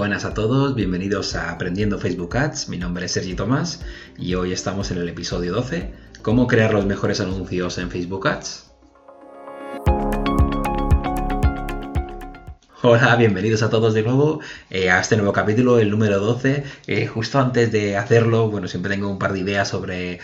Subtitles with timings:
[0.00, 2.70] Buenas a todos, bienvenidos a Aprendiendo Facebook Ads.
[2.70, 3.82] Mi nombre es Sergi Tomás
[4.16, 5.92] y hoy estamos en el episodio 12,
[6.22, 8.69] cómo crear los mejores anuncios en Facebook Ads.
[12.82, 14.40] Hola, bienvenidos a todos de nuevo
[14.70, 16.64] eh, a este nuevo capítulo, el número 12.
[16.86, 20.18] Eh, justo antes de hacerlo, bueno, siempre tengo un par de ideas sobre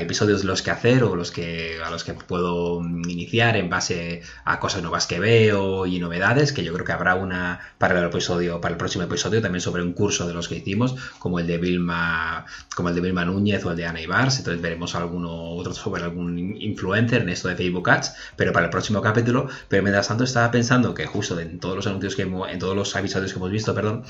[0.00, 4.20] episodios de los que hacer o los que, a los que puedo iniciar en base
[4.44, 8.04] a cosas nuevas que veo y novedades, que yo creo que habrá una para el
[8.04, 11.46] episodio, para el próximo episodio, también sobre un curso de los que hicimos, como el
[11.46, 12.44] de Vilma,
[12.76, 14.36] como el de Vilma Núñez o el de Ana Ibars.
[14.36, 18.70] Entonces veremos alguno otro sobre algún influencer en esto de Facebook Ads, pero para el
[18.70, 19.48] próximo capítulo.
[19.68, 23.38] Pero mientras tanto estaba pensando que justo en todos los en todos los episodios que
[23.38, 24.04] hemos visto, perdón,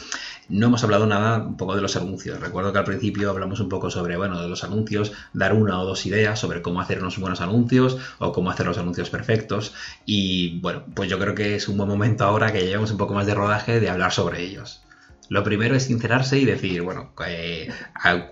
[0.48, 2.40] no hemos hablado nada un poco de los anuncios.
[2.40, 5.84] Recuerdo que al principio hablamos un poco sobre, bueno, de los anuncios, dar una o
[5.84, 9.74] dos ideas sobre cómo hacer unos buenos anuncios o cómo hacer los anuncios perfectos.
[10.06, 13.14] Y bueno, pues yo creo que es un buen momento ahora que llevamos un poco
[13.14, 14.82] más de rodaje de hablar sobre ellos.
[15.28, 17.70] Lo primero es sincerarse y decir, bueno, eh,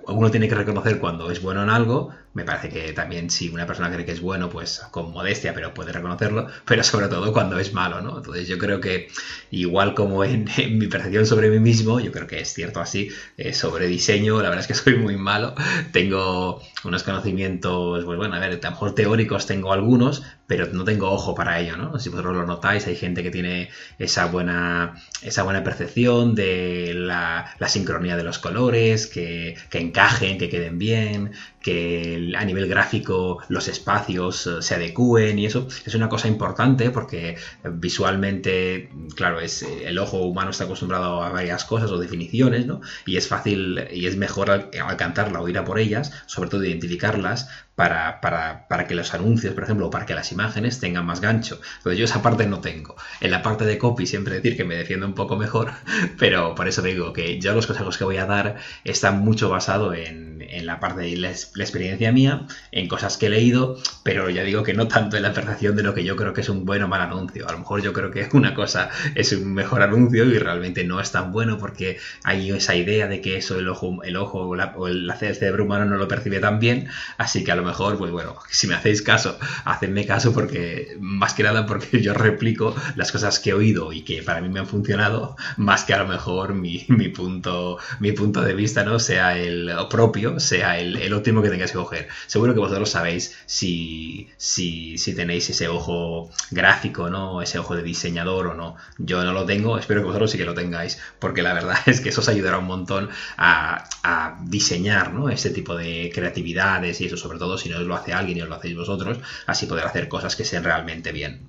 [0.09, 2.11] uno tiene que reconocer cuando es bueno en algo.
[2.35, 5.75] Me parece que también si una persona cree que es bueno, pues con modestia, pero
[5.75, 8.17] puede reconocerlo, pero sobre todo cuando es malo, ¿no?
[8.17, 9.09] Entonces yo creo que
[9.51, 13.53] igual como en, mi percepción sobre mí mismo, yo creo que es cierto así, eh,
[13.53, 15.55] sobre diseño, la verdad es que soy muy malo,
[15.93, 20.85] tengo unos conocimientos, pues bueno, a ver, a lo mejor teóricos tengo algunos, pero no
[20.85, 21.99] tengo ojo para ello, ¿no?
[21.99, 27.55] Si vosotros lo notáis, hay gente que tiene esa buena, esa buena percepción de la,
[27.69, 33.69] sincronía de los colores, que, que, encajen, que queden bien, que a nivel gráfico los
[33.69, 39.99] espacios eh, se adecúen y eso es una cosa importante porque visualmente, claro, es el
[39.99, 42.81] ojo humano está acostumbrado a varias cosas o definiciones, ¿no?
[43.07, 47.49] Y es fácil y es mejor alcanzarla o ir a por ellas, sobre todo identificarlas
[47.83, 51.21] para, para, para, que los anuncios, por ejemplo, o para que las imágenes tengan más
[51.21, 51.61] gancho.
[51.83, 52.95] Pero yo esa parte no tengo.
[53.21, 55.73] En la parte de copy siempre decir que me defiendo un poco mejor,
[56.19, 59.95] pero por eso digo que yo los consejos que voy a dar están mucho basado
[59.95, 64.45] en, en la parte de la, experiencia mía, en cosas que he leído, pero ya
[64.45, 66.65] digo que no tanto en la percepción de lo que yo creo que es un
[66.65, 67.49] buen o mal anuncio.
[67.49, 71.01] A lo mejor yo creo que una cosa es un mejor anuncio y realmente no
[71.01, 74.55] es tan bueno porque hay esa idea de que eso el ojo, el ojo o,
[74.55, 76.89] la, o el, el cerebro humano no lo percibe tan bien,
[77.19, 81.35] así que a lo mejor, pues bueno, si me hacéis caso, hacedme caso porque, más
[81.35, 84.61] que nada porque yo replico las cosas que he oído y que para mí me
[84.61, 86.79] han funcionado, más que a lo mejor mi,
[87.15, 88.99] punto, mi punto de vista, ¿no?
[88.99, 92.09] Sea el propio, sea el, el óptimo que tengáis que coger.
[92.27, 97.43] Seguro que vosotros sabéis si, si, si tenéis ese ojo gráfico, ¿no?
[97.43, 98.77] Ese ojo de diseñador o no.
[98.99, 102.01] Yo no lo tengo, espero que vosotros sí que lo tengáis, porque la verdad es
[102.01, 105.29] que eso os ayudará un montón a, a diseñar, ¿no?
[105.29, 108.49] Ese tipo de creatividades y eso, sobre todo si no lo hace alguien y os
[108.49, 111.41] lo hacéis vosotros, así poder hacer cosas que sean realmente bien.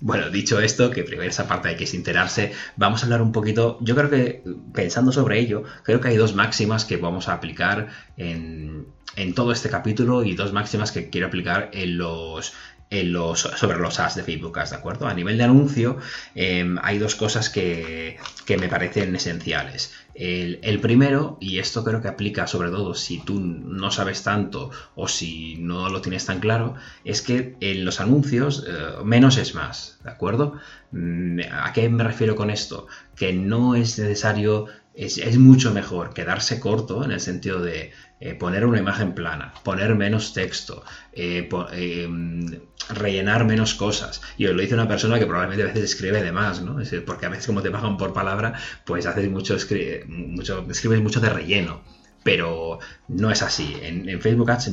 [0.00, 3.78] Bueno, dicho esto, que primero esa parte hay que sincerarse, vamos a hablar un poquito,
[3.80, 4.42] yo creo que
[4.74, 8.86] pensando sobre ello, creo que hay dos máximas que vamos a aplicar en,
[9.16, 12.52] en todo este capítulo y dos máximas que quiero aplicar en los
[13.02, 15.08] los, sobre los ads de Facebook ¿de acuerdo?
[15.08, 15.98] A nivel de anuncio
[16.34, 18.18] em, hay dos cosas que,
[18.48, 19.92] me parecen esenciales.
[20.14, 25.08] El, primero, y esto creo que aplica sobre todo si tú no sabes tanto o
[25.08, 29.98] si no lo tienes tan claro, es que en los anuncios eh, menos es más,
[30.04, 30.54] ¿de acuerdo?
[30.92, 32.86] Mm, ¿A qué me refiero con esto?
[33.16, 38.64] Que no es necesario es, mucho mejor quedarse corto en el sentido de eh, poner
[38.64, 42.08] una imagen plana, poner menos texto, eh, eh,
[42.88, 44.22] rellenar menos cosas.
[44.36, 46.78] Y os lo dice una persona que probablemente a veces escribe de más, ¿no?
[47.04, 48.54] porque a veces como te pagan por palabra,
[48.84, 49.56] pues haces mucho,
[50.06, 51.82] mucho escribes mucho de relleno.
[52.22, 53.76] Pero no es así.
[53.82, 54.70] En, en Facebook Ads,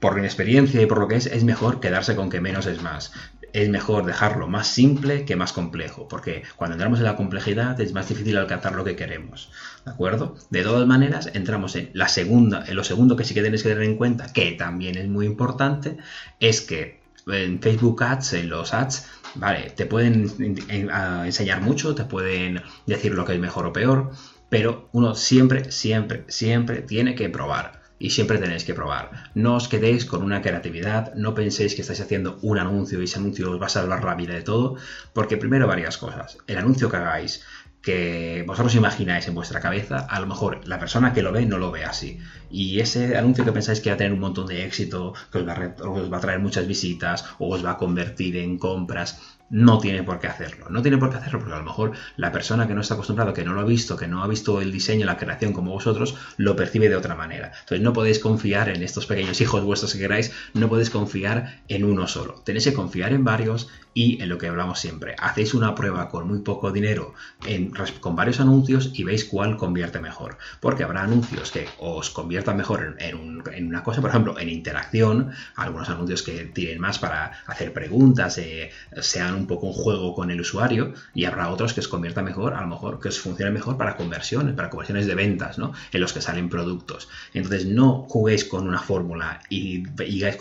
[0.00, 2.82] por mi experiencia y por lo que es, es mejor quedarse con que menos es
[2.82, 3.12] más
[3.52, 7.92] es mejor dejarlo más simple que más complejo, porque cuando entramos en la complejidad es
[7.92, 9.50] más difícil alcanzar lo que queremos,
[9.84, 10.36] ¿de acuerdo?
[10.50, 13.70] De todas maneras, entramos en la segunda, en lo segundo que sí que tenéis que
[13.70, 15.98] tener en cuenta, que también es muy importante,
[16.40, 20.32] es que en Facebook Ads, en los ads, vale, te pueden
[20.68, 24.10] enseñar mucho, te pueden decir lo que es mejor o peor,
[24.48, 29.30] pero uno siempre, siempre, siempre tiene que probar y siempre tenéis que probar.
[29.34, 33.20] No os quedéis con una creatividad, no penséis que estáis haciendo un anuncio y ese
[33.20, 34.74] anuncio os va a salvar la vida de todo,
[35.12, 36.38] porque primero varias cosas.
[36.48, 37.44] El anuncio que hagáis,
[37.80, 41.58] que vosotros imagináis en vuestra cabeza, a lo mejor la persona que lo ve no
[41.58, 42.18] lo ve así.
[42.50, 45.46] Y ese anuncio que pensáis que va a tener un montón de éxito, que os
[45.46, 49.38] va a, os va a traer muchas visitas o os va a convertir en compras,
[49.52, 50.66] no tiene por qué hacerlo.
[50.70, 53.34] No tiene por qué hacerlo porque a lo mejor la persona que no está acostumbrada,
[53.34, 56.16] que no lo ha visto, que no ha visto el diseño, la creación como vosotros,
[56.38, 57.52] lo percibe de otra manera.
[57.60, 61.84] Entonces no podéis confiar en estos pequeños hijos vuestros que queráis, no podéis confiar en
[61.84, 62.40] uno solo.
[62.46, 66.26] Tenéis que confiar en varios y en lo que hablamos siempre, hacéis una prueba con
[66.26, 67.14] muy poco dinero
[68.00, 70.38] con varios anuncios y veis cuál convierte mejor.
[70.60, 75.88] Porque habrá anuncios que os conviertan mejor en, una cosa, por ejemplo, en interacción, algunos
[75.88, 80.40] anuncios que tienen más para hacer preguntas, eh, sean un poco un juego con el
[80.40, 83.76] usuario, y habrá otros que os conviertan mejor, a lo mejor que os funcione mejor
[83.76, 85.72] para conversiones, para conversiones de ventas, ¿no?
[85.92, 87.08] En los que salen productos.
[87.34, 90.36] Entonces no juguéis con una fórmula y, vayáis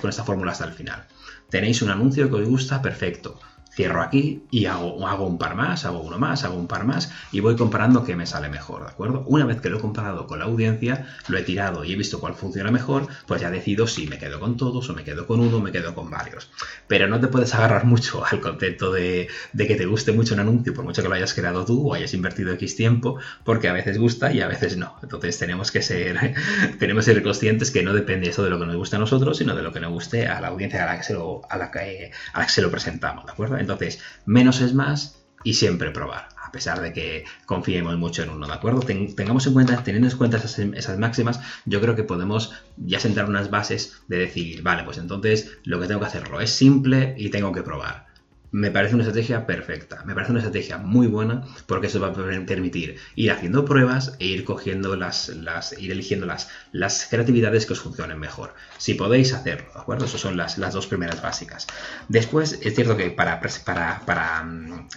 [0.00, 1.06] con esta fórmula hasta el final.
[1.48, 3.38] Tenéis un anuncio que os gusta, perfecto perfecto
[3.76, 7.12] cierro aquí y hago, hago un par más, hago uno más, hago un par más
[7.30, 9.22] y voy comparando qué me sale mejor, ¿de acuerdo?
[9.26, 12.18] Una vez que lo he comparado con la audiencia, lo he tirado y he visto
[12.18, 15.40] cuál funciona mejor, pues ya decido si me quedo con todos o me quedo con
[15.40, 16.50] uno o me quedo con varios.
[16.88, 20.72] Pero no te puedes agarrar mucho al concepto de, que te guste mucho un anuncio,
[20.72, 23.98] por mucho que lo hayas creado tú o hayas invertido X tiempo, porque a veces
[23.98, 24.96] gusta y a veces no.
[25.02, 26.18] Entonces tenemos que ser,
[26.78, 29.36] tenemos que ser conscientes que no depende eso de lo que nos guste a nosotros,
[29.36, 31.58] sino de lo que nos guste a la audiencia a la que se lo, a
[31.58, 33.65] la que, a la que se lo presentamos, ¿de acuerdo?
[33.66, 38.46] Entonces, menos es más y siempre probar, a pesar de que confiemos mucho en uno,
[38.46, 38.80] ¿de acuerdo?
[38.80, 43.50] tengamos en cuenta, teniendo en cuenta esas, máximas, yo creo que podemos ya sentar unas
[43.50, 47.52] bases de decir, vale, pues entonces lo que tengo que hacerlo es simple y tengo
[47.52, 48.05] que probar
[48.52, 52.12] me parece una estrategia perfecta, me parece una estrategia muy buena porque eso va a
[52.12, 57.72] permitir ir haciendo pruebas e ir cogiendo las, las ir eligiendo las, las creatividades que
[57.72, 58.54] os funcionen mejor.
[58.78, 60.04] Si podéis hacerlo, ¿de acuerdo?
[60.04, 61.66] Esas son las, las dos primeras básicas.
[62.08, 64.46] Después, es cierto que para, para, para,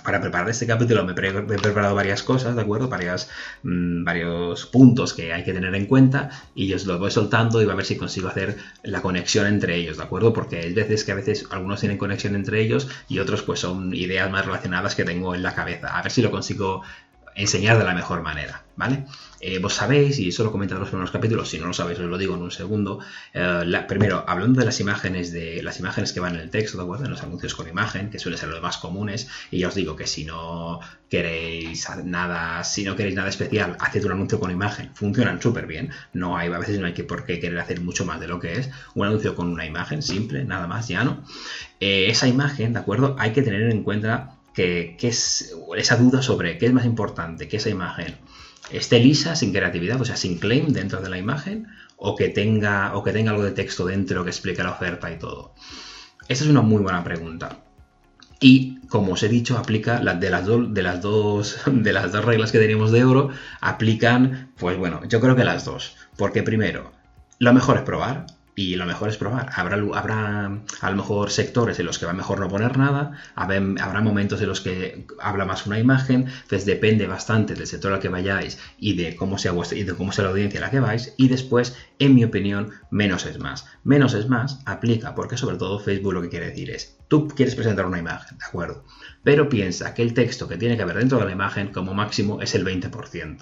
[0.04, 2.88] para preparar este capítulo me, he preparado varias cosas, ¿de acuerdo?
[2.88, 3.30] Varias,
[3.64, 7.66] mm, varios puntos que hay que tener en cuenta y os los voy soltando y
[7.66, 10.34] va a ver si consigo hacer la conexión entre ellos, ¿de acuerdo?
[10.34, 13.96] Porque hay veces que a veces algunos tienen conexión entre ellos y otros pues son
[13.96, 15.98] ideas más relacionadas que tengo en la cabeza.
[15.98, 16.84] A ver si lo consigo
[17.36, 19.06] enseñar de la mejor manera, ¿vale?
[19.42, 22.00] Eh, vos sabéis, y eso lo comenté en los primeros capítulos, si no lo sabéis
[22.00, 23.00] os lo digo en un segundo,
[23.34, 26.84] eh, primero, hablando de las imágenes de las imágenes que van en el texto, ¿de
[26.84, 27.06] acuerdo?
[27.06, 29.96] En los anuncios con imagen, que suelen ser los más comunes, y ya os digo
[29.96, 34.92] que si no queréis nada, si no queréis nada especial, haced un anuncio con imagen,
[34.94, 38.06] funcionan súper bien, no hay, a veces no hay que por qué querer hacer mucho
[38.06, 41.24] más de lo que es, un anuncio con una imagen simple, nada más, ya no.
[41.80, 43.16] Eh, esa imagen, ¿de acuerdo?
[43.20, 47.58] Hay que tener en cuenta que, es esa duda sobre qué es más importante, que
[47.58, 48.16] esa imagen
[48.72, 51.68] esté lisa, sin creatividad, o sea, sin claim dentro de la imagen,
[51.98, 55.18] o que tenga, o que tenga algo de texto dentro que explique la oferta y
[55.18, 55.54] todo.
[56.28, 57.58] Esa es una muy buena pregunta.
[58.40, 62.24] Y como os he dicho, aplica la, de, las de, las dos, de las dos
[62.24, 63.30] reglas que tenemos de oro,
[63.60, 65.96] aplican, pues bueno, yo creo que las dos.
[66.16, 66.92] Porque primero,
[67.40, 68.28] lo mejor es probar,
[68.60, 69.50] y lo mejor es probar.
[69.56, 70.52] Habrá, habrá
[70.82, 74.50] a lo mejor sectores en los que va mejor no poner nada, habrá, momentos en
[74.50, 78.96] los que habla más una imagen, entonces depende bastante del sector al que vayáis y
[78.98, 81.14] de cómo sea vuestra, y de cómo sea la audiencia a la que vais.
[81.16, 83.66] Y después, en mi opinión, menos es más.
[83.86, 87.56] Menos es más aplica porque sobre todo Facebook lo que quiere decir es, tú quieres
[87.56, 88.84] presentar una imagen, ¿de acuerdo?
[89.24, 92.42] Pero piensa que el texto que tiene que haber dentro de la imagen como máximo
[92.42, 93.38] es el 20%.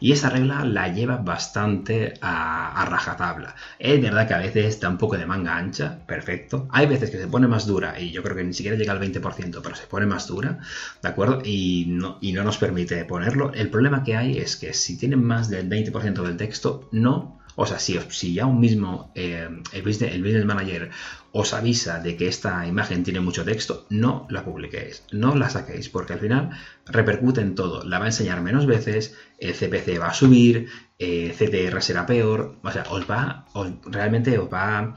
[0.00, 3.54] Y esa regla la lleva bastante a, rajatabla.
[3.78, 6.68] Es verdad que a veces está un poco de manga ancha, perfecto.
[6.70, 9.00] Hay veces que se pone más dura y yo creo que ni siquiera llega al
[9.00, 10.58] 20%, pero se pone más dura,
[11.02, 11.40] ¿de acuerdo?
[11.44, 13.52] Y no, y no nos permite ponerlo.
[13.52, 17.66] El problema que hay es que si tienen más del 20% del texto, no o
[17.66, 20.90] sea, si, si ya un mismo eh, el, business, business, manager
[21.32, 25.88] os avisa de que esta imagen tiene mucho texto, no la publiquéis, no la saquéis,
[25.88, 26.50] porque al final
[26.86, 27.84] repercute en todo.
[27.84, 30.68] La va a enseñar menos veces, el CPC va a subir,
[31.04, 33.46] eh, CTR será peor, o sea, os va,
[33.86, 34.96] realmente os va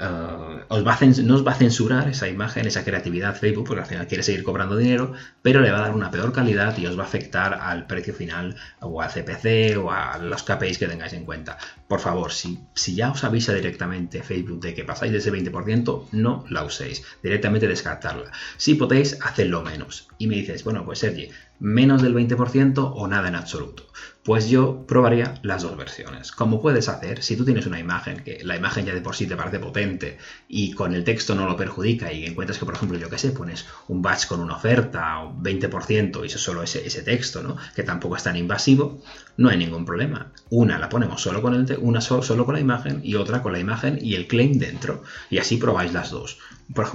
[0.00, 3.86] Uh, os va no os va a censurar esa imagen, esa creatividad Facebook, porque al
[3.86, 6.98] final quiere seguir cobrando dinero, pero le va a dar una peor calidad y os
[6.98, 11.12] va a afectar al precio final o al CPC o a los KPIs que tengáis
[11.12, 11.58] en cuenta.
[11.88, 16.08] Por favor, si, si ya os avisa directamente Facebook de que pasáis de ese 20%,
[16.12, 18.32] no la uséis, directamente descartarla.
[18.56, 20.08] Si podéis, hacedlo menos.
[20.16, 21.28] Y me dices, bueno, pues Sergi,
[21.60, 23.84] menos del 20% o nada en absoluto.
[24.24, 26.30] Pues yo probaría las dos versiones.
[26.30, 29.26] Como puedes hacer, si tú tienes una imagen que la imagen ya de por sí
[29.26, 32.96] te parece potente y con el texto no lo perjudica y encuentras que, por ejemplo,
[32.96, 36.86] yo que sé, pones un batch con una oferta o 20% y eso solo ese,
[36.86, 37.56] ese texto, ¿no?
[37.74, 39.02] Que tampoco es tan invasivo,
[39.38, 40.30] no hay ningún problema.
[40.50, 43.58] Una la ponemos solo con el una solo con la imagen y otra con la
[43.58, 45.02] imagen y el claim dentro.
[45.30, 46.38] Y así probáis las dos.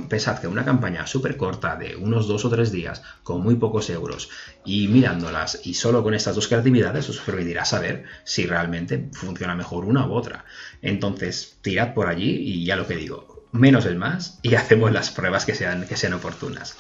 [0.10, 3.90] Pensad que una campaña súper corta de unos dos o tres días con muy pocos
[3.90, 4.30] euros
[4.66, 9.86] y mirándolas y solo con estas dos creatividades os permitirá saber si realmente funciona mejor
[9.86, 10.46] una u otra.
[10.82, 15.12] Entonces, tirad por allí y ya lo que digo, menos es más y hacemos las
[15.12, 16.76] pruebas que sean, que sean oportunas.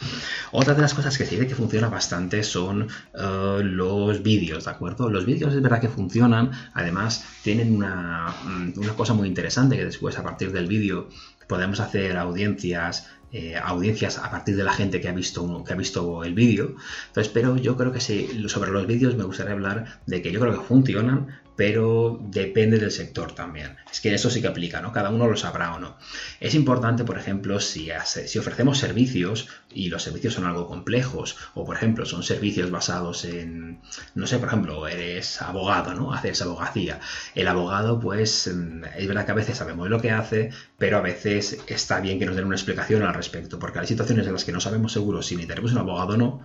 [0.51, 5.09] Otra de las cosas que sí que funciona bastante son eh, los vídeos, ¿de acuerdo?
[5.09, 9.85] Los vídeos es verdad que funcionan, además tienen una, mm, una cosa muy interesante que
[9.85, 11.09] después a partir del vídeo
[11.47, 15.75] podemos hacer audiencias eh, audiencias a partir de la gente que ha visto, que ha
[15.75, 16.75] visto el vídeo.
[17.07, 20.39] Entonces, pero yo creo que sí, sobre los vídeos me gustaría hablar de que yo
[20.39, 23.77] creo que funcionan, pero depende del sector también.
[23.91, 24.93] Es que eso sí que aplica, ¿no?
[24.93, 25.97] Cada uno lo sabrá o no.
[26.39, 31.65] Es importante, por ejemplo, si, si ofrecemos servicios y los servicios son algo complejos, o
[31.65, 33.81] por ejemplo, son servicios basados en,
[34.13, 36.13] no sé, por ejemplo, eres abogado, ¿no?
[36.13, 36.99] Haces abogacía.
[37.33, 41.01] El abogado, pues, mm, es verdad que a veces sabemos lo que hace, pero a
[41.01, 44.45] veces está bien que nos den una explicación al respecto, porque hay situaciones en las
[44.45, 46.41] que no sabemos seguro si ni tenemos un abogado o no,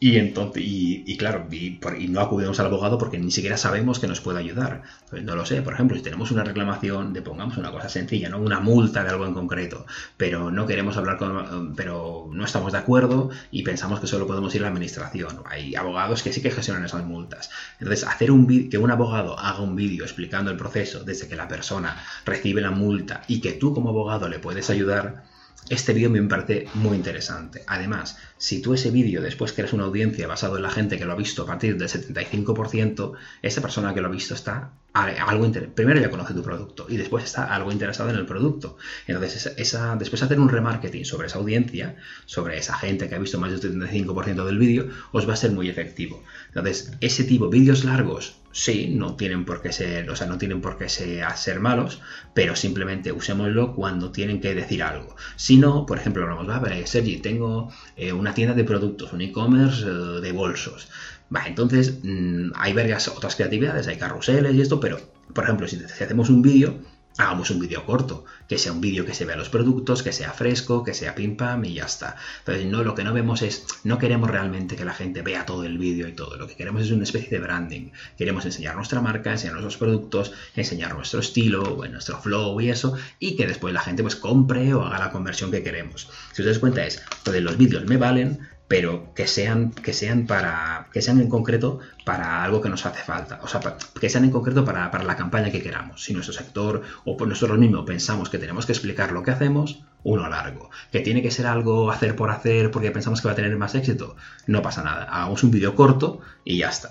[0.00, 4.20] y entonces, y, claro, y, no acudimos al abogado porque ni siquiera sabemos que nos
[4.20, 4.82] puede ayudar.
[5.10, 8.28] Pues no lo sé, por ejemplo, si tenemos una reclamación de, pongamos una cosa sencilla,
[8.28, 8.38] ¿no?
[8.38, 12.78] Una multa de algo en concreto, pero no queremos hablar con, pero no estamos de
[12.78, 15.42] acuerdo y pensamos que solo podemos ir a la administración.
[15.46, 17.50] Hay abogados que sí que gestionan esas multas.
[17.80, 21.48] Entonces, hacer un que un abogado haga un vídeo explicando el proceso desde que la
[21.48, 25.24] persona recibe la multa y que tú como abogado le puedes ayudar,
[25.68, 27.62] este vídeo me parece muy interesante.
[27.66, 31.12] Además, si tú ese vídeo después creas una audiencia basado en la gente que lo
[31.12, 33.12] ha visto a partir del 75%,
[33.42, 37.24] esa persona que lo ha visto está algo primero ya conoce tu producto y después
[37.24, 38.78] está algo interesado en el producto.
[39.06, 41.96] Entonces, esa, después hacer un remarketing sobre esa audiencia,
[42.26, 45.52] sobre esa gente que ha visto más del 75% del vídeo, os va a ser
[45.52, 46.22] muy efectivo.
[46.48, 50.60] Entonces, ese tipo, vídeos largos, sí, no tienen por qué ser, o sea, no tienen
[50.60, 52.00] por qué ser, malos,
[52.34, 55.14] pero simplemente usémoslo cuando tienen que decir algo.
[55.36, 59.20] Si no, por ejemplo, vamos, a ver, Sergi, tengo eh, una tienda de productos, un
[59.20, 60.88] e-commerce eh, de bolsos.
[61.34, 64.98] Va, entonces mm, hay varias otras creatividades, hay carruseles y esto, pero,
[65.34, 66.78] por ejemplo, si hacemos un vídeo,
[67.18, 70.32] hagamos un vídeo corto, que sea un vídeo que se vea los productos, que sea
[70.32, 72.16] fresco, que sea pim pam y ya está.
[72.38, 75.64] Entonces, no, lo que no vemos es, no queremos realmente que la gente vea todo
[75.64, 77.90] el vídeo y todo, lo que queremos es una especie de branding.
[78.16, 83.36] Queremos enseñar nuestra marca, enseñar nuestros productos, enseñar nuestro estilo, nuestro flow y eso, y
[83.36, 86.08] que después la gente pues compre o haga la conversión que queremos.
[86.32, 90.88] Si os dais cuenta es, los vídeos me valen, pero que sean, que sean para.
[90.92, 93.40] que sean en concreto para algo que nos hace falta.
[93.42, 93.60] O sea,
[93.98, 96.04] que sean en concreto para, la campaña que queramos.
[96.04, 100.28] Si nuestro sector o nosotros mismos pensamos que tenemos que explicar lo que hacemos, uno
[100.28, 100.70] largo.
[100.92, 103.74] Que tiene que ser algo hacer por hacer porque pensamos que va a tener más
[103.74, 105.04] éxito, no pasa nada.
[105.04, 106.90] Hagamos un vídeo corto y ya está.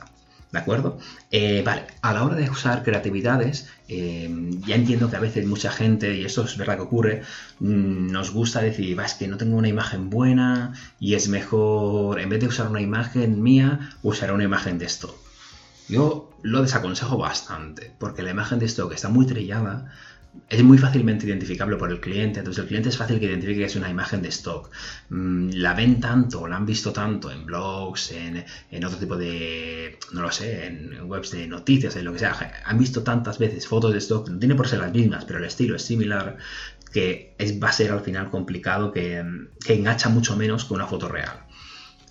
[0.51, 0.97] ¿De acuerdo?
[1.29, 4.29] Eh, vale, a la hora de usar creatividades, eh,
[4.65, 7.23] ya entiendo que a veces mucha gente, y esto es verdad que ocurre,
[7.59, 12.21] mm, nos gusta decir, va, es que no tengo una imagen buena y es mejor,
[12.21, 15.19] en vez de usar una imagen mía, usar una imagen de esto.
[15.89, 19.91] Yo lo desaconsejo bastante, porque la imagen de esto que está muy trillada,
[20.49, 23.65] es muy fácilmente identificable por el cliente, entonces el cliente es fácil que identifique que
[23.65, 24.69] es una imagen de stock.
[25.09, 28.45] Mm, la ven tanto, la han visto tanto en blogs, en,
[28.85, 32.61] otro tipo de, no lo sé, en webs de noticias, en lo que sea.
[32.65, 35.45] Han visto tantas veces fotos de stock, no tiene por ser las mismas, pero el
[35.45, 36.37] estilo es similar,
[36.93, 39.23] que es, va a ser al final complicado, que,
[39.65, 41.45] que engancha mucho menos que una foto real.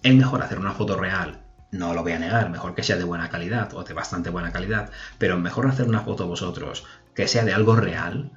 [0.02, 3.04] Es mejor hacer una foto real no lo voy a negar, mejor que sea de
[3.04, 7.44] buena calidad o de bastante buena calidad, pero mejor hacer una foto vosotros que sea
[7.44, 8.30] de algo real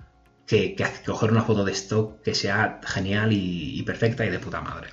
[0.46, 4.90] que, coger una foto de stock que sea genial y perfecta y de puta madre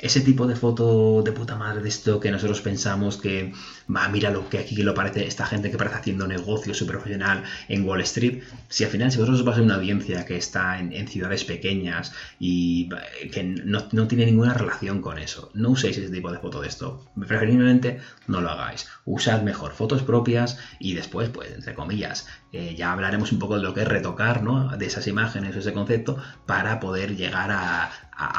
[0.00, 3.52] ese tipo de foto de puta madre de esto que nosotros pensamos que,
[3.94, 7.44] va, mira lo que aquí lo parece, esta gente que parece haciendo negocio súper profesional
[7.68, 11.08] en Wall Street, si al final, si vosotros vais a una audiencia que está en,
[11.08, 12.88] ciudades pequeñas y
[13.32, 17.04] que no, tiene ninguna relación con eso, no uséis ese tipo de foto de esto.
[17.18, 18.86] Preferiblemente no lo hagáis.
[19.04, 23.62] Usad mejor fotos propias y después, pues, entre comillas, eh, ya hablaremos un poco de
[23.62, 24.76] lo que es retocar, ¿no?
[24.76, 27.90] De esas imágenes, ese concepto, para poder llegar a,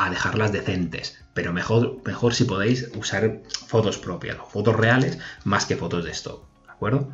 [0.10, 1.20] dejarlas decentes.
[1.34, 6.44] Pero mejor, mejor si podéis usar fotos propias fotos reales más que fotos de stock.
[6.66, 7.12] ¿De acuerdo?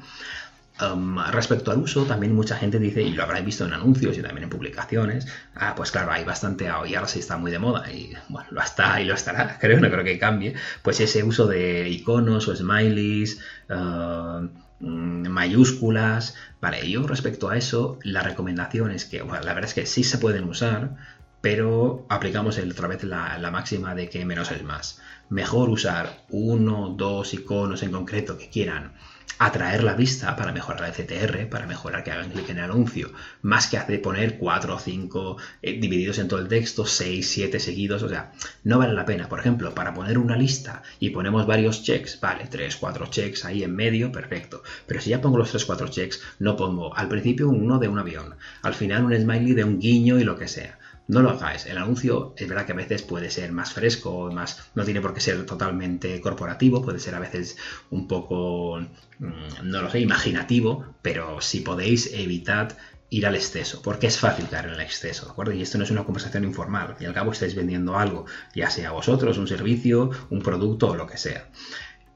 [0.81, 4.21] Um, respecto al uso, también mucha gente dice, y lo habréis visto en anuncios y
[4.21, 5.25] también en publicaciones,
[5.55, 8.61] ah, pues claro, hay bastante, y ahora sí está muy de moda, y bueno, lo
[8.61, 12.55] está y lo estará, creo, no creo que cambie, pues ese uso de iconos o
[12.55, 14.49] smileys, uh,
[14.79, 19.85] mayúsculas, vale, yo respecto a eso, la recomendación es que, bueno, la verdad es que
[19.85, 20.95] sí se pueden usar,
[21.41, 24.99] pero aplicamos otra vez la, máxima de que menos es más.
[25.29, 28.93] Mejor usar uno, dos iconos en concreto que quieran
[29.37, 33.11] atraer la vista para mejorar el CTR, para mejorar que hagan clic en el anuncio,
[33.41, 37.59] más que hacer poner cuatro o cinco eh, divididos en todo el texto, seis, siete
[37.59, 38.31] seguidos, o sea,
[38.63, 39.27] no vale la pena.
[39.27, 43.63] Por ejemplo, para poner una lista y ponemos varios checks, vale, tres, cuatro checks ahí
[43.63, 44.63] en medio, perfecto.
[44.87, 47.99] Pero si ya pongo los tres, cuatro checks, no pongo al principio uno de un
[47.99, 51.65] avión, al final un smiley de un guiño y lo que sea no lo hagáis.
[51.65, 55.13] El anuncio es verdad que a veces puede ser más fresco, más, no tiene por
[55.13, 57.57] qué ser totalmente corporativo, puede ser a veces
[57.89, 58.79] un poco,
[59.19, 62.77] mm, no lo sé, imaginativo, pero si podéis, evitad
[63.09, 65.53] ir al exceso, porque es fácil caer en el exceso, ¿de acuerdo?
[65.53, 68.91] Y esto no es una conversación informal, y al cabo estáis vendiendo algo, ya sea
[68.91, 71.49] vosotros, un servicio, un producto o lo que sea.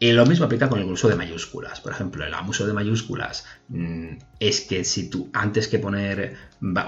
[0.02, 1.82] Y lo mismo aplica con el uso de mayúsculas.
[1.82, 6.38] Por ejemplo, el uso de mayúsculas mm, es que si tú, antes que poner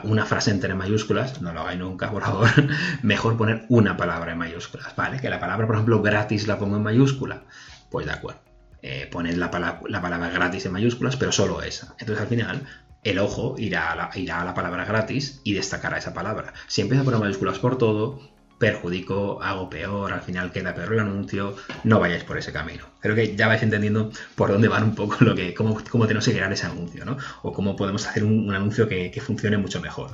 [0.04, 2.50] una frase entera en mayúsculas, no lo hagáis nunca, por favor,
[3.04, 5.20] mejor poner una palabra en mayúsculas, ¿vale?
[5.20, 7.44] Que la palabra, por ejemplo, gratis la pongo en mayúscula.
[7.90, 8.40] Pues de acuerdo.
[8.82, 9.52] Eh, poned la,
[9.88, 11.94] la, palabra gratis en mayúsculas, pero solo esa.
[12.00, 12.64] Entonces al final
[13.04, 16.54] el ojo irá a, la, irá a la palabra gratis y destacará esa palabra.
[16.68, 18.22] Si empiezo a poner mayúsculas por todo,
[18.62, 22.86] perjudico, hago peor, al final queda peor el anuncio, no vayáis por ese camino.
[23.02, 26.26] Creo que ya vais entendiendo por dónde van un poco lo que, cómo, cómo tenemos
[26.26, 27.18] que crear ese anuncio, ¿no?
[27.42, 30.12] O cómo podemos hacer un, anuncio que, funcione mucho mejor.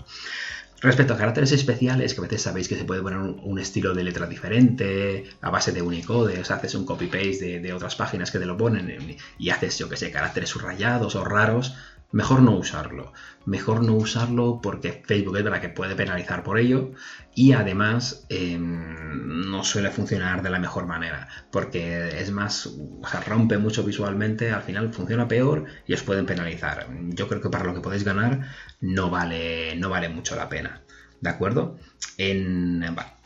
[0.80, 4.04] Respecto a caracteres especiales, que a veces sabéis que se puede poner un, estilo de
[4.04, 8.32] letra diferente, a base de Unicode, o sea, haces un copy-paste de, de, otras páginas
[8.32, 11.76] que te lo ponen y haces, yo que sé, caracteres subrayados o raros,
[12.12, 13.14] mejor no usarlo.
[13.46, 16.92] Mejor no usarlo porque Facebook es verdad que puede penalizar por ello
[17.34, 23.22] y además em, no suele funcionar de la mejor manera porque es más, o sea,
[23.22, 26.88] rompe mucho visualmente, al final funciona peor y os pueden penalizar.
[27.10, 28.48] Yo creo que para lo que podéis ganar
[28.82, 30.84] no vale, no vale mucho la pena.
[31.22, 31.78] ¿De acuerdo?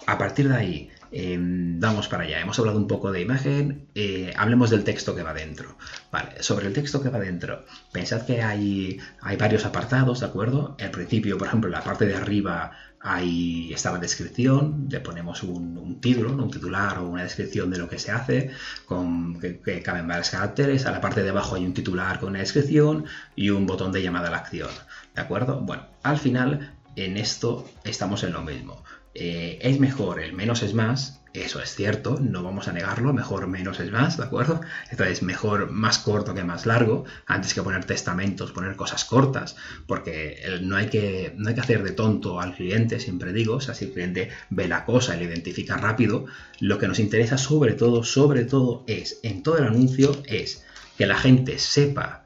[0.08, 2.39] A partir de ahí, Em, vamos para allá.
[2.39, 3.89] Hemos hablado un poco de imagen.
[3.96, 5.77] Eh, hablemos del texto que va dentro.
[6.12, 7.65] Vale, sobre el texto que va dentro.
[7.91, 9.00] Pensad que hay,
[9.38, 10.77] varios apartados, ¿de acuerdo?
[10.80, 12.72] Al principio, por ejemplo, en la parte de arriba
[13.03, 17.89] ahí está la descripción, le ponemos un, título, un titular o una descripción de lo
[17.89, 18.51] que se hace,
[18.86, 20.86] con, que, que, caben varios caracteres.
[20.86, 24.03] A la parte de abajo hay un titular con una descripción y un botón de
[24.03, 24.70] llamada a la acción.
[25.15, 25.60] ¿De acuerdo?
[25.62, 28.84] Bueno, al final en esto estamos en lo mismo.
[29.13, 33.48] Eh, es mejor el menos es más, eso es cierto, no vamos a negarlo, mejor
[33.48, 34.60] menos es más, ¿de acuerdo?
[34.89, 39.56] Entonces, mejor más corto que más largo, antes que poner testamentos, poner cosas cortas,
[39.88, 43.62] porque no hay que, no hay que hacer de tonto al cliente, siempre digo, o
[43.62, 46.25] sea, si el cliente ve la cosa y la identifica rápido,
[46.59, 50.66] lo que nos interesa sobre todo, sobre todo es, en todo el anuncio, es
[50.98, 52.25] que la gente sepa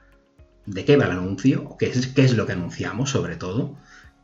[0.65, 3.77] de qué va el anuncio, qué es, qué es lo que anunciamos sobre todo,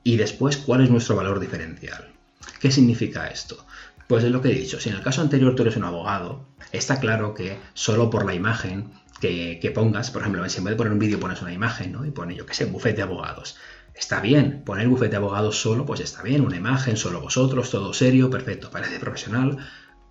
[0.03, 2.11] y después cuál es nuestro valor diferencial.
[2.59, 3.65] ¿Qué significa esto?
[4.07, 6.45] Pues es lo que he dicho, si en el caso anterior tú eres un abogado,
[6.71, 10.77] está claro que solo por la imagen que, pongas, por ejemplo, si en vez de
[10.77, 12.05] poner un vídeo pones una imagen, ¿no?
[12.05, 13.55] Y pone, yo qué sé, bufete de abogados.
[13.93, 17.93] Está bien, poner bufete de abogados solo, pues está bien, una imagen, solo vosotros, todo
[17.93, 19.59] serio, perfecto, parece profesional,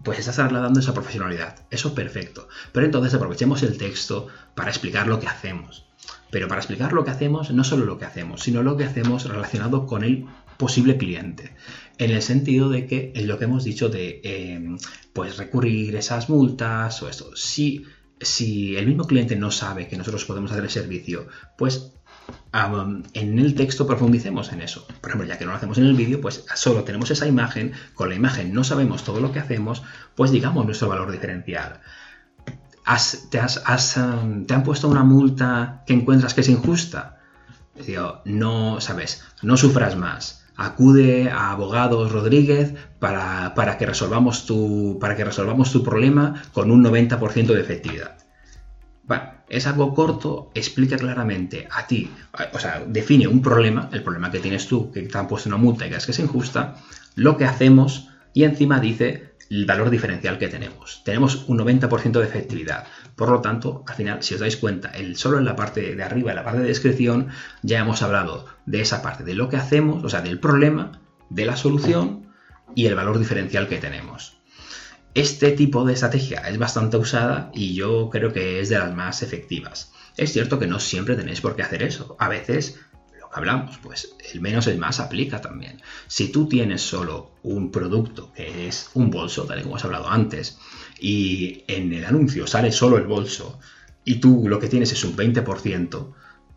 [0.02, 1.66] pues estás trasladando esa profesionalidad.
[1.70, 2.48] Eso perfecto.
[2.72, 5.86] Pero entonces aprovechemos el texto para explicar lo que hacemos.
[6.30, 9.24] Pero para explicar lo que hacemos, no solo lo que hacemos, sino lo que hacemos
[9.24, 11.54] relacionado con el posible cliente.
[12.00, 14.78] En el sentido de que es lo que hemos dicho de em,
[15.12, 17.36] pues recurrir esas multas o esto.
[17.36, 17.84] Si,
[18.18, 21.26] si el mismo cliente no sabe que nosotros podemos hacer el servicio,
[21.58, 21.92] pues
[23.12, 24.86] en el texto profundicemos en eso.
[25.02, 27.72] Por ejemplo, ya que no lo hacemos en el vídeo, pues solo tenemos esa imagen,
[27.92, 29.82] con la imagen no sabemos todo lo que hacemos,
[30.14, 31.82] pues digamos nuestro valor diferencial.
[33.30, 33.40] te,
[34.46, 37.20] ¿Te han puesto una multa que encuentras que es injusta?
[37.86, 45.16] Digo, no, sabes, no sufras más acude a abogados Rodríguez para, que resolvamos tu, para
[45.16, 48.18] que resolvamos tu problema con un 90% de efectividad.
[49.04, 52.10] Bueno, es algo corto, explica claramente a ti,
[52.52, 55.56] o sea, define un problema, el problema que tienes tú, que te han puesto una
[55.56, 56.74] multa y que es que es injusta,
[57.14, 61.02] lo que hacemos y encima dice el valor diferencial que tenemos.
[61.04, 62.84] Tenemos un 90% de efectividad.
[63.20, 66.02] Por lo tanto, al final, si os dais cuenta, el, solo en la parte de
[66.02, 67.28] arriba, en la parte de descripción,
[67.60, 71.44] ya hemos hablado de esa parte, de lo que hacemos, o sea, del problema, de
[71.44, 72.32] la solución
[72.74, 74.38] y el valor diferencial que tenemos.
[75.12, 79.22] Este tipo de estrategia es bastante usada y yo creo que es de las más
[79.22, 79.92] efectivas.
[80.16, 82.16] Es cierto que no siempre tenéis por qué hacer eso.
[82.18, 82.80] A veces
[83.20, 85.82] lo que hablamos, pues el menos es más aplica también.
[86.06, 90.08] Si tú tienes solo un producto que es un bolso, tal y como hemos hablado
[90.08, 90.56] antes,
[91.00, 93.58] y en el anuncio sale solo el bolso
[94.04, 96.12] y tú lo que tienes es un 20%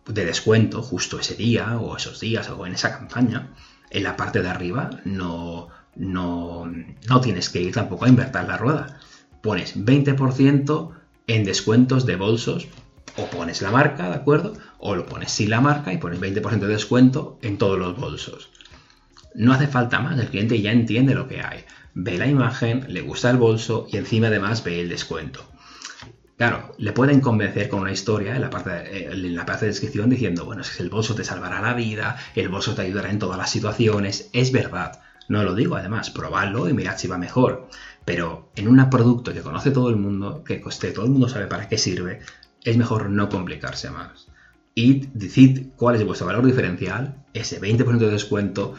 [0.07, 3.53] de descuento justo ese día o esos días o en esa campaña,
[3.89, 6.65] en la parte de arriba no, no,
[7.07, 8.99] no tienes que ir tampoco a invertir la rueda.
[9.41, 10.91] Pones 20%
[11.27, 12.67] en descuentos de bolsos
[13.17, 14.53] o pones la marca, ¿de acuerdo?
[14.79, 18.49] O lo pones sin la marca y pones 20% de descuento en todos los bolsos.
[19.35, 23.01] No hace falta más, el cliente ya entiende lo que hay ve la imagen, le
[23.01, 25.45] gusta el bolso y encima además ve el descuento.
[26.37, 29.65] Claro, le pueden convencer con una historia en la parte de, eh, en la parte
[29.65, 32.81] de descripción diciendo, bueno, es que el bolso te salvará la vida, el bolso te
[32.81, 34.29] ayudará en todas las situaciones.
[34.33, 37.69] Es verdad, no lo digo además, probadlo y mirad si va mejor.
[38.03, 41.45] Pero en un producto que conoce todo el mundo, que coste, todo el mundo sabe
[41.45, 42.19] para qué sirve,
[42.63, 44.27] es mejor no complicarse más.
[44.75, 48.73] y decid cuál es vuestro valor diferencial, ese 20% de descuento,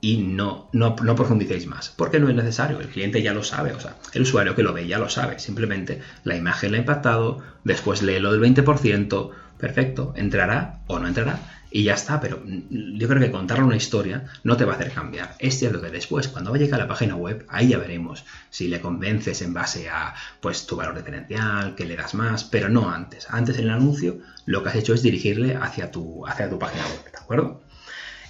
[0.00, 3.80] y no, no, profundicéis más, porque no es necesario, el cliente ya lo sabe, o
[3.80, 7.42] sea, el usuario que lo ve ya lo sabe, simplemente la imagen le ha impactado,
[7.64, 11.38] después lee lo del 20%, perfecto, entrará o no entrará
[11.70, 14.92] y ya está, pero yo creo que contarle una historia no te va a hacer
[14.92, 15.36] cambiar.
[15.38, 18.80] Es cierto que después, cuando vaya a la página web, ahí ya veremos si le
[18.80, 23.28] convences en base a pues tu valor diferencial, que le das más, pero no antes.
[23.30, 26.84] Antes en el anuncio lo que has hecho es dirigirle hacia tu, hacia tu página
[26.86, 27.62] web, ¿de acuerdo?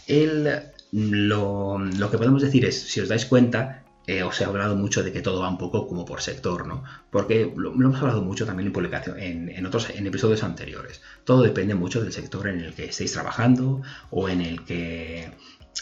[0.07, 4.75] El, lo, lo que podemos decir es, si os dais cuenta, eh, os he hablado
[4.77, 6.83] mucho de que todo va un poco como por sector, ¿no?
[7.11, 11.01] Porque lo, hemos hablado mucho también en publicación, en, otros en episodios anteriores.
[11.25, 15.31] Todo depende mucho del sector en el que estéis trabajando o en el que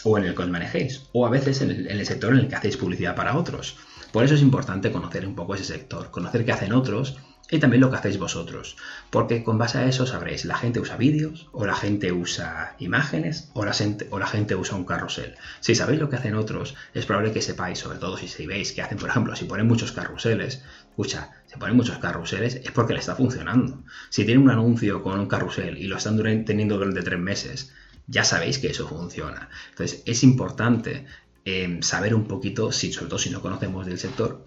[0.03, 2.55] o en el que os manejéis, o a veces en el sector en el que
[2.55, 3.77] hacéis publicidad para otros.
[4.11, 7.17] Por eso es importante conocer un poco ese sector, conocer qué hacen otros
[7.51, 8.77] y también lo que hacéis vosotros,
[9.09, 13.49] porque con base a eso sabréis, la gente usa vídeos, o la gente usa imágenes,
[13.53, 15.35] o la, gente, o la gente usa un carrusel.
[15.59, 18.81] Si sabéis lo que hacen otros, es probable que sepáis, sobre todo si veis que
[18.81, 22.99] hacen, por ejemplo, si ponen muchos carruseles, escucha, si ponen muchos carruseles es porque le
[22.99, 23.83] está funcionando.
[24.09, 27.73] Si tienen un anuncio con un carrusel y lo están teniendo durante tres meses,
[28.05, 29.49] ya sabéis que eso funciona.
[29.69, 31.05] Entonces es importante
[31.51, 34.43] Em, saber un poquito, si, sobre todo si no conocemos del sector,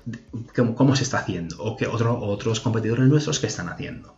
[0.54, 4.14] cómo, se está haciendo o qué otros competidores nuestros que están haciendo.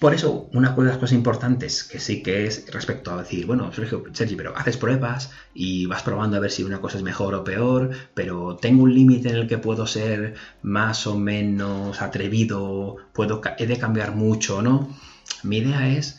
[0.00, 3.72] Por eso, una de las cosas importantes que sí que es respecto a decir, bueno,
[3.72, 7.32] Sergio, Sergi, pero haces pruebas y vas probando a ver si una cosa es mejor
[7.34, 12.96] o peor, pero tengo un límite en el que puedo ser más o menos atrevido,
[13.12, 14.88] puedo, he de cambiar mucho o no.
[15.44, 16.18] Mi idea es,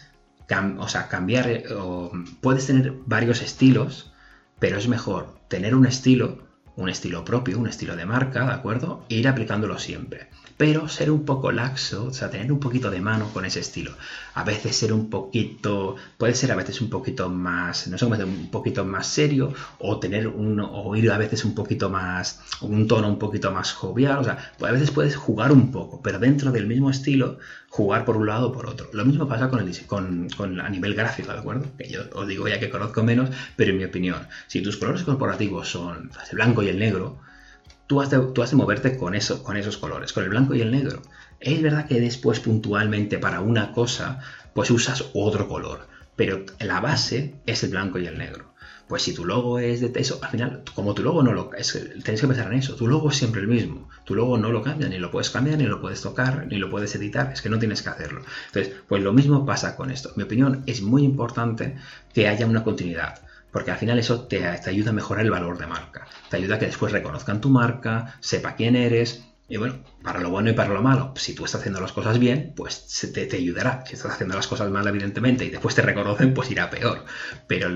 [0.79, 1.65] o sea, cambiar, eh,
[2.39, 4.13] puedes tener varios estilos,
[4.57, 6.39] pero es mejor tener un estilo,
[6.75, 9.05] un estilo propio, un estilo de marca, ¿de acuerdo?
[9.07, 13.01] E ir aplicándolo siempre pero ser un poco laxo, o sea, tener un poquito de
[13.01, 13.91] mano con ese estilo.
[14.35, 18.49] A veces ser un poquito, puede ser a veces un poquito más, no sé un
[18.51, 23.09] poquito más serio, o tener un, o ir a veces un poquito más, un tono
[23.09, 26.67] un poquito más jovial, o sea, a veces puedes jugar un poco, pero dentro del
[26.67, 27.37] mismo estilo,
[27.69, 28.89] jugar por un lado o por otro.
[28.93, 31.65] Lo mismo pasa con, el, con, con a nivel gráfico, ¿de acuerdo?
[31.77, 35.03] Que yo os digo ya que conozco menos, pero en mi opinión, si tus colores
[35.03, 37.19] corporativos son el blanco y el negro,
[37.87, 41.01] tú has, de, moverte con, eso, con esos colores, con el blanco y el negro.
[41.39, 44.19] Es verdad que después puntualmente para una cosa,
[44.53, 48.53] pues usas otro color, pero la base es el blanco y el negro.
[48.87, 51.73] Pues si tu logo es de eso, al final, como tu logo no lo es,
[52.03, 54.61] tenéis que pensar en eso, tu logo es siempre el mismo, tu logo no lo
[54.61, 57.49] cambia, ni lo puedes cambiar, ni lo puedes tocar, ni lo puedes editar, es que
[57.49, 58.21] no tienes que hacerlo.
[58.47, 60.11] Entonces, pues lo mismo pasa con esto.
[60.15, 61.75] Mi opinión es muy importante
[62.13, 63.24] que haya una continuidad
[63.55, 66.59] porque al final eso te, ayuda a mejorar el valor de marca, te ayuda a
[66.59, 70.73] que después reconozcan tu marca, sepa quién eres, y bueno, para lo bueno y para
[70.73, 73.83] lo malo, si tú estás haciendo las cosas bien, pues te, te, ayudará.
[73.85, 77.05] Si estás haciendo las cosas mal, evidentemente, y después te reconocen, pues irá peor.
[77.47, 77.69] Pero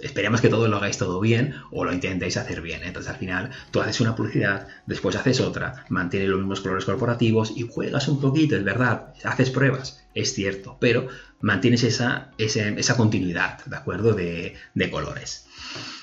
[0.00, 2.84] esperemos que todo lo hagáis todo bien o lo intentéis hacer bien.
[2.84, 7.52] Entonces al final tú haces una publicidad, después haces otra, mantienes los mismos colores corporativos
[7.56, 11.08] y juegas un poquito, es verdad, haces pruebas, es cierto, pero
[11.40, 14.14] mantienes esa, esa, continuidad, ¿de acuerdo?
[14.14, 14.54] De,
[14.92, 15.46] colores.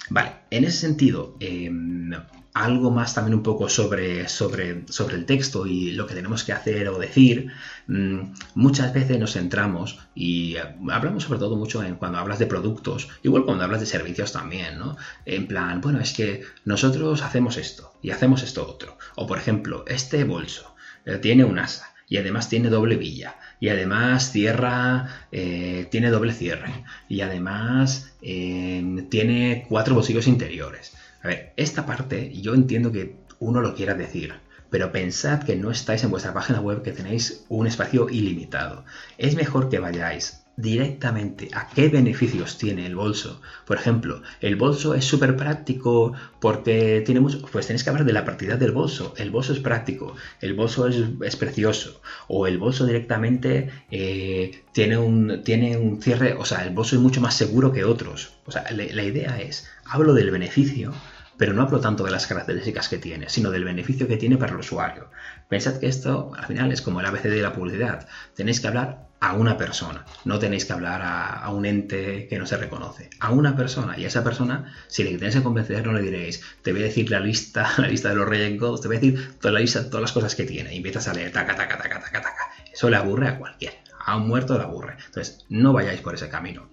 [0.10, 2.12] Vale, en ese sentido, em,
[2.54, 6.54] algo más también un poco sobre, sobre, sobre, el texto y lo que tenemos que
[6.54, 7.52] hacer o decir.
[7.88, 12.48] Mm, muchas veces nos centramos y eh, hablamos sobre todo mucho en cuando hablas de
[12.48, 14.98] productos, igual cuando hablas de servicios también, ¿no?
[15.26, 18.98] En plan, bueno, es que nosotros hacemos esto y hacemos esto otro.
[19.16, 23.70] O por ejemplo, este bolso eh, tiene un asa y además tiene doble villa y
[23.70, 30.94] además cierra, eh, tiene doble cierre y además tiene cuatro bolsillos interiores.
[31.22, 34.34] A ver, esta parte yo entiendo que uno lo quiera decir,
[34.70, 38.86] pero pensad que no estáis en vuestra página web que tenéis un espacio ilimitado.
[39.18, 43.42] Es mejor que vayáis directamente a qué beneficios tiene el bolso.
[43.66, 47.42] Por ejemplo, el bolso es súper práctico porque tiene mucho...
[47.50, 49.14] Pues tenéis que hablar de la practicidad del bolso.
[49.18, 52.02] El bolso es práctico, el bolso es, precioso.
[52.28, 56.34] O el bolso directamente eh, tiene, un, tiene un cierre...
[56.34, 58.34] O sea, el bolso es mucho más seguro que otros.
[58.46, 60.94] O sea, la idea es, hablo del beneficio
[61.40, 64.52] pero no hablo tanto de las características que tiene, sino del beneficio que tiene para
[64.52, 65.10] el usuario.
[65.48, 68.10] Pensad que esto al final es como el ABC de la publicidad.
[68.36, 72.46] Tenéis que hablar a una persona, no tenéis que hablar a, un ente que no
[72.46, 73.98] se reconoce, a una persona.
[73.98, 77.10] Y a esa persona, si le que convencer, no le diréis, te voy a decir
[77.10, 80.02] la lista, la lista de los Reyes te voy a decir toda la lista, todas
[80.02, 80.74] las cosas que tiene.
[80.74, 82.52] Y empiezas a leer taca, taca, taca, taca, taca.
[82.70, 83.78] Eso le aburre a cualquiera.
[84.06, 84.98] A un muerto le aburre.
[85.06, 86.70] Entonces, no vayáis por ese camino.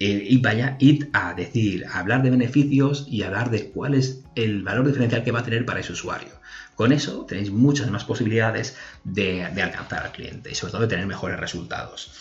[0.00, 4.22] Eh, y vaya, id a decir, a hablar de beneficios y hablar de cuál es
[4.36, 6.30] el valor diferencial que va a tener para ese usuario.
[6.76, 11.06] Con eso tenéis muchas más posibilidades de, alcanzar al cliente y sobre todo de tener
[11.06, 12.12] mejores resultados.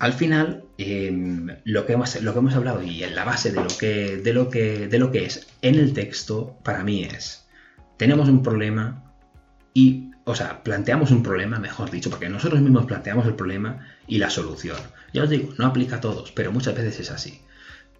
[0.00, 3.62] al final, em, lo, que hemos, lo que hemos hablado y en la base de
[3.62, 7.46] lo, que, de, lo que, de lo que es en el texto, para mí es,
[7.98, 9.14] tenemos un problema
[9.74, 14.18] y, o sea, planteamos un problema, mejor dicho, porque nosotros mismos planteamos el problema y
[14.18, 14.76] la solución.
[15.12, 17.42] Ya os digo, no aplica a todos, pero muchas veces es así.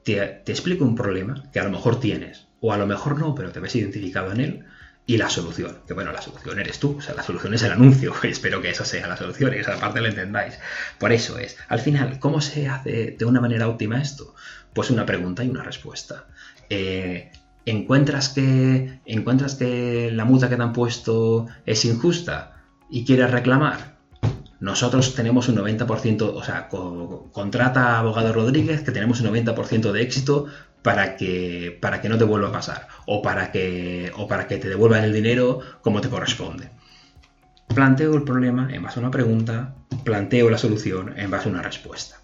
[0.05, 3.35] Te, te explico un problema que a lo mejor tienes, o a lo mejor no,
[3.35, 4.65] pero te ves identificado en él,
[5.07, 5.79] y la solución.
[5.87, 8.15] Que bueno, la solución eres tú, o sea, la solución es el anuncio.
[8.23, 10.59] Espero que esa sea la solución y esa parte la entendáis.
[10.99, 14.35] Por eso es, al final, ¿cómo se hace de una manera óptima esto?
[14.73, 16.27] Pues una pregunta y una respuesta.
[16.71, 17.33] Eh,
[17.67, 23.93] ¿encuentras, que, ¿Encuentras que la multa que te han puesto es injusta y quieres reclamar?
[24.61, 30.03] Nosotros tenemos un 90%, o sea, contrata a abogado Rodríguez que tenemos un 90% de
[30.03, 30.47] éxito
[30.83, 34.59] para que, para que no te vuelva a pasar o para, que, o para que
[34.59, 36.71] te devuelvan el dinero como te corresponde.
[37.75, 41.63] Planteo el problema en base a una pregunta, planteo la solución en base a una
[41.63, 42.22] respuesta.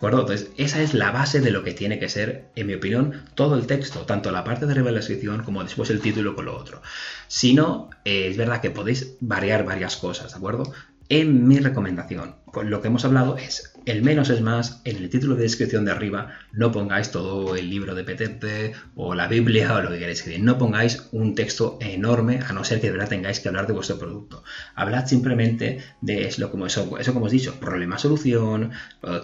[0.00, 0.20] ¿De acuerdo?
[0.20, 3.56] Entonces, esa es la base de lo que tiene que ser, en mi opinión, todo
[3.56, 6.44] el texto, tanto la parte de arriba de la descripción como después el título con
[6.44, 6.80] lo otro.
[7.26, 10.72] Si no, eh, es verdad que podéis variar varias cosas, ¿de acuerdo?
[11.10, 15.08] En mi recomendación, pues lo que hemos hablado es el menos es más, en el
[15.08, 19.74] título de descripción de arriba no pongáis todo el libro de Petente o la Biblia
[19.74, 22.92] o lo que queráis decir, no pongáis un texto enorme a no ser que de
[22.92, 24.44] verdad tengáis que hablar de vuestro producto.
[24.74, 28.72] Hablad simplemente de eso, como, eso, eso como os he dicho, problema-solución,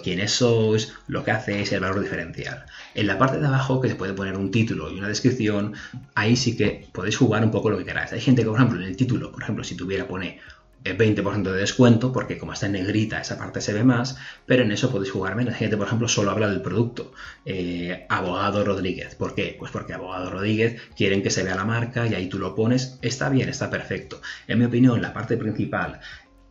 [0.03, 2.65] quiénes sois, lo que hacéis, el valor diferencial.
[2.95, 5.75] En la parte de abajo que se puede poner un título y una descripción,
[6.15, 8.13] ahí sí que podéis jugar un poco lo que queráis.
[8.13, 10.41] Hay gente que, por ejemplo, en el título, por ejemplo, si tuviera pone
[10.85, 14.73] 20% de descuento, porque como está en negrita esa parte se ve más, pero en
[14.73, 15.55] eso podéis jugar menos.
[15.55, 17.13] gente, por ejemplo, solo habla del producto.
[17.47, 19.15] Eh, abogado Rodríguez.
[19.15, 19.57] ¿Por qué?
[19.59, 22.99] Pues porque Abogado Rodríguez quieren que se vea la marca y ahí tú lo pones.
[23.03, 24.21] Está bien, está perfecto.
[24.47, 26.01] En mi opinión, la parte principal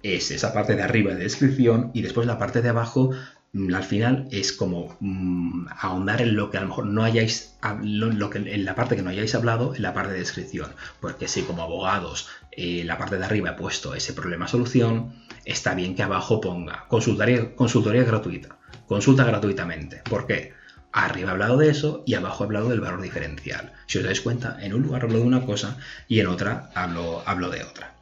[0.02, 3.12] es esa parte de arriba de descripción y después la parte de abajo
[3.54, 7.56] Mm, al final es como mm, ahondar en lo que a lo mejor no hayáis,
[7.84, 10.72] lo, que, en la parte que no hayáis hablado, en la parte de descripción.
[11.00, 15.14] Porque si como abogados eh, la parte de arriba he puesto ese problema-solución,
[15.46, 20.02] está bien que abajo ponga consultoría, consultoría gratuita, consulta gratuitamente.
[20.10, 20.54] ¿Por qué?
[20.92, 23.74] Arriba he hablado de eso y abajo he hablado del valor diferencial.
[23.88, 27.24] Si os dais cuenta, en un lugar hablo de una cosa y en otra hablo,
[27.26, 27.96] hablo de otra.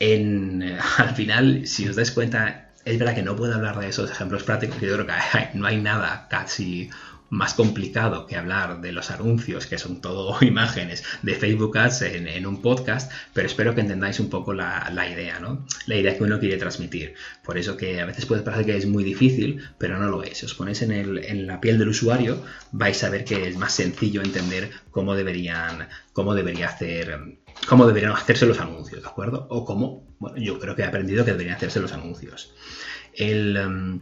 [0.00, 0.62] En,
[0.98, 4.44] al final, si os dais cuenta, es verdad que no puedo hablar de esos ejemplos
[4.44, 5.12] prácticos, yo creo que
[5.54, 6.88] no hay nada casi
[7.30, 12.46] más complicado que hablar de los anuncios, que son todo imágenes de Facebook Ads en,
[12.46, 15.66] un podcast, pero espero que entendáis un poco la, idea, ¿no?
[15.86, 17.14] La idea que uno quiere transmitir.
[17.44, 20.38] Por eso que a veces puede parecer que es muy difícil, pero no lo es.
[20.38, 24.22] Si os ponéis en, la piel del usuario, vais a ver que es más sencillo
[24.22, 29.46] entender cómo deberían, cómo debería hacer cómo deberían hacerse los anuncios, ¿de acuerdo?
[29.48, 32.52] O cómo, bueno, yo creo que he aprendido que deberían hacerse los anuncios.
[33.14, 34.00] Em,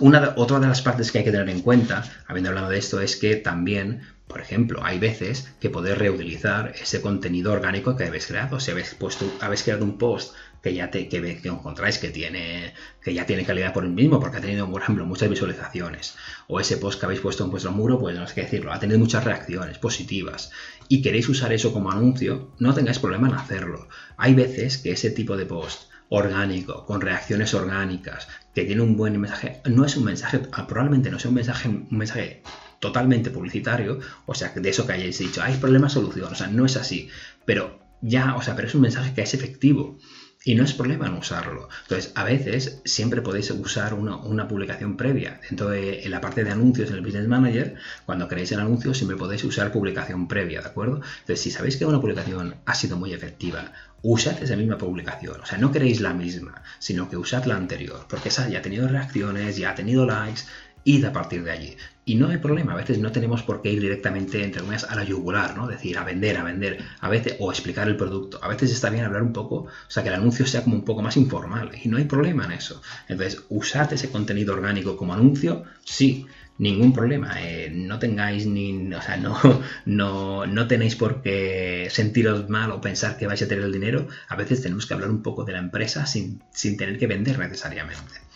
[0.00, 3.16] otra de las partes que hay que tener en cuenta, habiendo hablado de esto, es
[3.16, 8.60] que también, por ejemplo, hay veces que podéis reutilizar ese contenido orgánico que habéis creado.
[8.60, 12.74] Si habéis, puesto, habéis creado un post que ya te, que, que, encontráis que tiene
[13.02, 16.16] que ya tiene calidad por el mismo porque ha tenido por ejemplo muchas visualizaciones.
[16.48, 18.80] O ese post que habéis puesto en vuestro muro pues no sé qué decirlo ha
[18.80, 20.50] tenido muchas reacciones positivas.
[20.88, 23.88] Y queréis usar eso como anuncio no tengáis problema en hacerlo.
[24.16, 29.18] Hay veces que ese tipo de post orgánico con reacciones orgánicas que tiene un buen
[29.20, 32.42] mensaje no es un mensaje probablemente no sea un mensaje un mensaje
[32.78, 36.64] totalmente publicitario o sea de eso que hayáis dicho hay problema solución o sea no
[36.64, 37.08] es así
[37.44, 39.98] pero ya o sea pero es un mensaje que es efectivo
[40.44, 41.68] y no es problema no usarlo.
[41.82, 45.40] Entonces, a veces siempre podéis usar una, publicación previa.
[45.48, 47.74] Dentro de la parte de anuncios en el Business Manager,
[48.06, 51.02] cuando creéis el anuncio, siempre podéis usar publicación previa, ¿de acuerdo?
[51.20, 53.72] Entonces, si sabéis que una publicación ha sido muy efectiva,
[54.02, 55.40] usad esa misma publicación.
[55.40, 58.62] O sea, no queréis la misma, sino que usad la anterior, porque esa ya ha
[58.62, 60.42] tenido reacciones, ya ha tenido likes,
[60.84, 61.76] id a partir de allí.
[62.08, 64.96] Y no hay problema, a veces no tenemos por qué ir directamente, entre comillas, a
[64.96, 65.66] la yugular, ¿no?
[65.66, 68.40] Decir, a vender, a vender, a veces, o explicar el producto.
[68.42, 70.86] A veces está bien hablar un poco, o sea, que el anuncio sea como un
[70.86, 72.80] poco más informal, y no hay problema en eso.
[73.08, 76.24] Entonces, usad ese contenido orgánico como anuncio, sí,
[76.56, 77.42] ningún problema.
[77.42, 79.38] Eh, no tengáis ni, o sea, no,
[79.84, 84.08] no, no tenéis por qué sentiros mal o pensar que vais a tener el dinero.
[84.28, 87.38] A veces tenemos que hablar un poco de la empresa sin, sin tener que vender
[87.38, 88.27] necesariamente.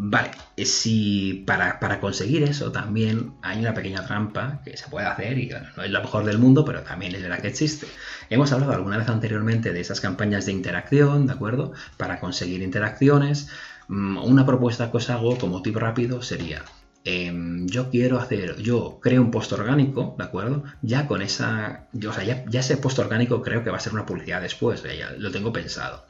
[0.00, 5.38] Vale, eh, si para, conseguir eso también hay una pequeña trampa que se puede hacer
[5.38, 7.88] y no es lo mejor del mundo, pero también es verdad que existe.
[8.30, 11.72] Hemos hablado alguna vez anteriormente de esas campañas de interacción, ¿de acuerdo?
[11.96, 13.48] Para conseguir interacciones,
[13.88, 16.62] mm, una propuesta que os hago como tip rápido sería
[17.08, 20.64] em, yo quiero hacer, yo creo un post orgánico, ¿de acuerdo?
[20.82, 23.80] Ya con esa, yo, o sea, ya, ya, ese post orgánico creo que va a
[23.80, 26.04] ser una publicidad después, ya lo tengo pensado.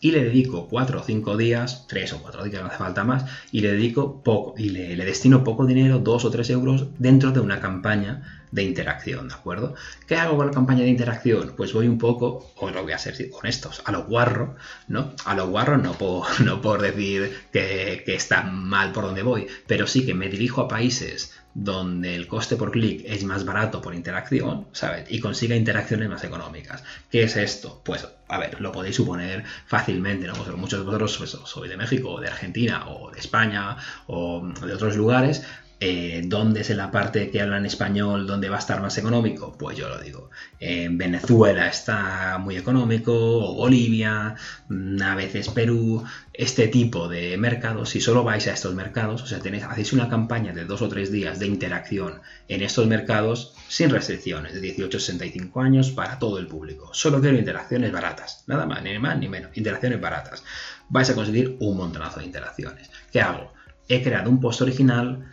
[0.00, 3.24] Y le dedico cuatro o cinco días, tres o cuatro días, no hace falta más,
[3.50, 7.32] y le dedico poco, y le, le destino poco dinero, dos o tres euros, dentro
[7.32, 9.74] de una campaña de interacción, ¿de acuerdo?
[10.06, 11.54] ¿Qué hago con la campaña de interacción?
[11.56, 14.54] Pues voy un poco, o lo voy a ser honestos, a lo guarro,
[14.86, 15.14] ¿no?
[15.24, 19.48] A lo guarro no por, no por decir que, que está mal por donde voy,
[19.66, 23.82] pero sí que me dirijo a países donde el coste por clic es más barato
[23.82, 25.06] por interacción, ¿sabes?
[25.10, 26.82] Y consiga interacciones más económicas.
[27.10, 27.82] ¿Qué es esto?
[27.84, 30.32] Pues, a ver, lo podéis suponer fácilmente, ¿no?
[30.34, 34.42] Pues muchos de vosotros pues, sois de México, o de Argentina, o de España, o
[34.64, 35.44] de otros lugares,
[35.84, 39.56] eh, ¿Dónde es en la parte que hablan español donde va a estar más económico?
[39.58, 40.30] Pues yo lo digo.
[40.60, 44.36] En Venezuela está muy económico, o Bolivia,
[44.68, 47.90] mm, a veces Perú, este tipo de mercados.
[47.90, 50.88] Si solo vais a estos mercados, o sea, tenéis, hacéis una campaña de dos o
[50.88, 56.20] tres días de interacción en estos mercados sin restricciones, de 18 a 65 años para
[56.20, 56.90] todo el público.
[56.94, 60.44] Solo quiero interacciones baratas, nada más, ni más ni menos, interacciones baratas.
[60.90, 62.88] Vais a conseguir un montonazo de interacciones.
[63.10, 63.52] ¿Qué hago?
[63.88, 65.28] He creado un post original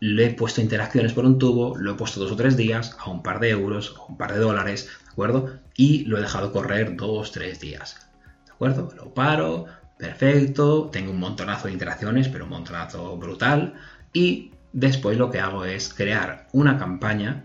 [0.00, 3.10] le he puesto interacciones por un tubo, lo he puesto dos o tres días a
[3.10, 5.58] un par de euros o un par de dólares, ¿de acuerdo?
[5.76, 8.08] Y lo he dejado correr dos, tres días,
[8.46, 8.88] ¿de acuerdo?
[8.96, 9.66] Lo paro,
[9.98, 13.74] perfecto, tengo un montonazo de interacciones, pero un montonazo brutal,
[14.12, 17.44] y después lo que hago es crear una campaña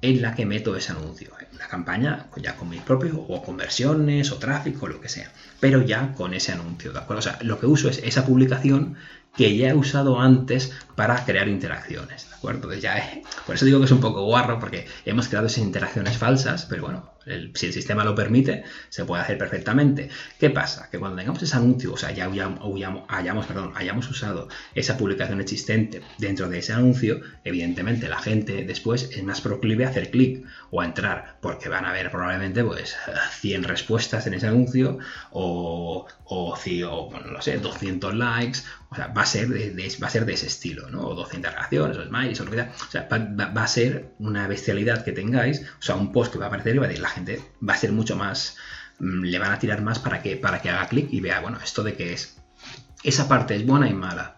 [0.00, 1.32] en la que meto ese anuncio.
[1.58, 6.14] La campaña ya con mis propios o conversiones o tráfico, lo que sea, pero ya
[6.14, 7.18] con ese anuncio, ¿de acuerdo?
[7.18, 8.96] O sea, lo que uso es esa publicación
[9.36, 12.68] que ya he usado antes para crear interacciones, ¿de acuerdo?
[13.46, 16.82] por eso digo que es un poco guarro, porque hemos creado esas interacciones falsas, pero
[16.82, 17.10] bueno,
[17.54, 20.08] si el sistema lo permite, se puede hacer perfectamente.
[20.38, 20.88] ¿Qué pasa?
[20.90, 26.02] Que cuando tengamos ese anuncio, o sea, ya hayamos, perdón, hayamos usado esa publicación existente
[26.18, 30.80] dentro de ese anuncio, evidentemente la gente después es más proclive a hacer clic o
[30.80, 32.96] a entrar, porque van a ver probablemente pues
[33.40, 34.98] 100 respuestas en ese anuncio
[35.30, 38.60] o, o, bueno, no sé, 200 likes,
[38.90, 41.08] o sea, va a ser de, va a ser de ese estilo, ¿no?
[41.08, 42.72] O 200 reacciones, o smileys, o lo que sea.
[42.86, 46.46] O sea, va, a ser una bestialidad que tengáis, o sea, un post que va
[46.46, 48.56] a aparecer y va a decir, la va a ser mucho más,
[48.98, 51.58] mm, le van a tirar más para que, para que haga clic y vea, bueno,
[51.62, 52.38] esto de qué es.
[53.02, 54.36] Esa parte es buena y mala.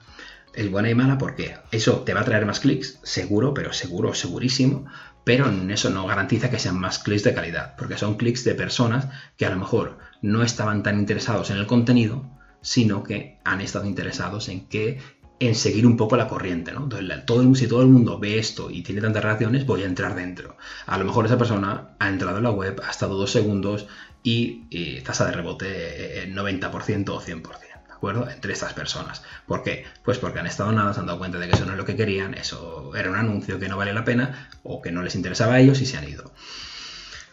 [0.54, 4.14] Es buena y mala porque eso te va a traer más clics, seguro, pero seguro,
[4.14, 4.86] segurísimo,
[5.24, 9.08] pero eso no garantiza que sean más clics de calidad, porque son clics de personas
[9.36, 12.28] que a lo mejor no estaban tan interesados en el contenido,
[12.62, 15.00] sino que han estado interesados en que
[15.40, 16.84] en seguir un poco la corriente, ¿no?
[16.84, 20.14] Entonces, todo, si todo el mundo ve esto y tiene tantas reacciones, voy a entrar
[20.14, 20.56] dentro.
[20.86, 23.86] A lo mejor esa persona ha entrado en la web, ha estado dos segundos
[24.22, 27.58] y, tasa de rebote 90% o 100%.
[27.58, 28.28] ¿De acuerdo?
[28.30, 29.22] Entre estas personas.
[29.46, 29.84] ¿Por qué?
[30.04, 31.86] Pues porque han estado nada, se han dado cuenta de que eso no es lo
[31.86, 35.14] que querían, eso era un anuncio que no vale la pena o que no les
[35.14, 36.32] interesaba a ellos y se han ido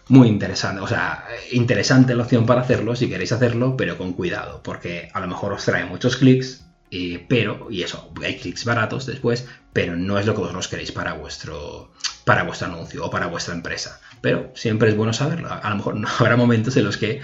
[0.09, 4.61] muy interesante, o sea, interesante la opción para hacerlo si queréis hacerlo, pero con cuidado,
[4.63, 6.66] porque a lo mejor os trae muchos clics,
[7.27, 11.13] pero, y eso, hay clics baratos después, pero no es lo que vosotros queréis para
[11.13, 11.91] vuestro,
[12.25, 13.99] para vuestro anuncio o para vuestra empresa.
[14.21, 15.49] Pero siempre es bueno saberlo.
[15.51, 17.21] A lo mejor no habrá momentos en los que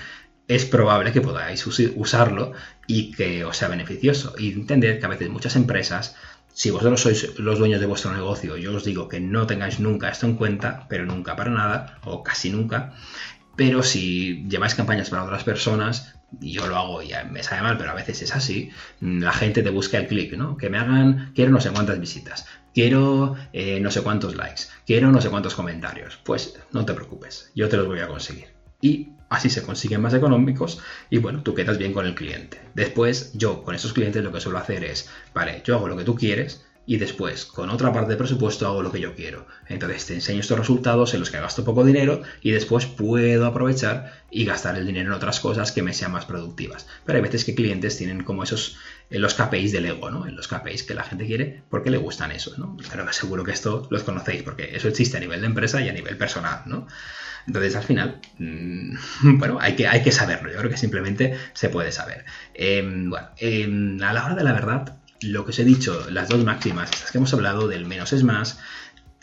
[0.47, 2.51] es probable que podáis usarlo
[2.87, 4.35] y que os sea beneficioso.
[4.37, 6.15] Y entender que a veces muchas empresas,
[6.53, 10.09] si vosotros sois los dueños de vuestro negocio, yo os digo que no tengáis nunca
[10.09, 12.93] esto en cuenta, pero nunca para nada, o casi nunca.
[13.55, 17.91] Pero si lleváis campañas para otras personas, yo lo hago y me sale mal, pero
[17.91, 20.57] a veces es así, la gente te busca el clic, ¿no?
[20.57, 25.11] Que me hagan, quiero no sé cuántas visitas, quiero eh, no sé cuántos likes, quiero
[25.11, 26.19] no sé cuántos comentarios.
[26.23, 28.47] Pues no te preocupes, yo te los voy a conseguir.
[28.81, 32.59] Y así se consiguen más económicos y bueno, tú quedas bien con el cliente.
[32.73, 36.03] Después yo con esos clientes lo que suelo hacer es, vale, yo hago lo que
[36.03, 39.47] tú quieres, y después con otra parte de presupuesto hago lo que yo quiero.
[39.67, 44.23] Entonces te enseño estos resultados en los que gasto poco dinero y después puedo aprovechar
[44.29, 46.87] y gastar el dinero en otras cosas que me sean más productivas.
[47.05, 48.77] Pero hay veces que clientes tienen como esos
[49.09, 50.27] en los KPIs del ego, ¿no?
[50.27, 52.75] En los KPIs que la gente quiere porque le gustan esos, ¿no?
[52.89, 55.93] Pero seguro que esto los conocéis porque eso existe a nivel de empresa y a
[55.93, 56.87] nivel personal, ¿no?
[57.45, 58.95] Entonces, al final, mm,
[59.37, 60.51] bueno, hay que, hay que saberlo.
[60.51, 62.25] Yo creo que simplemente se puede saber.
[62.53, 66.29] Em, bueno, em, a la hora de la verdad, lo que os he dicho, las
[66.29, 68.59] dos máximas, estas que hemos hablado del menos es más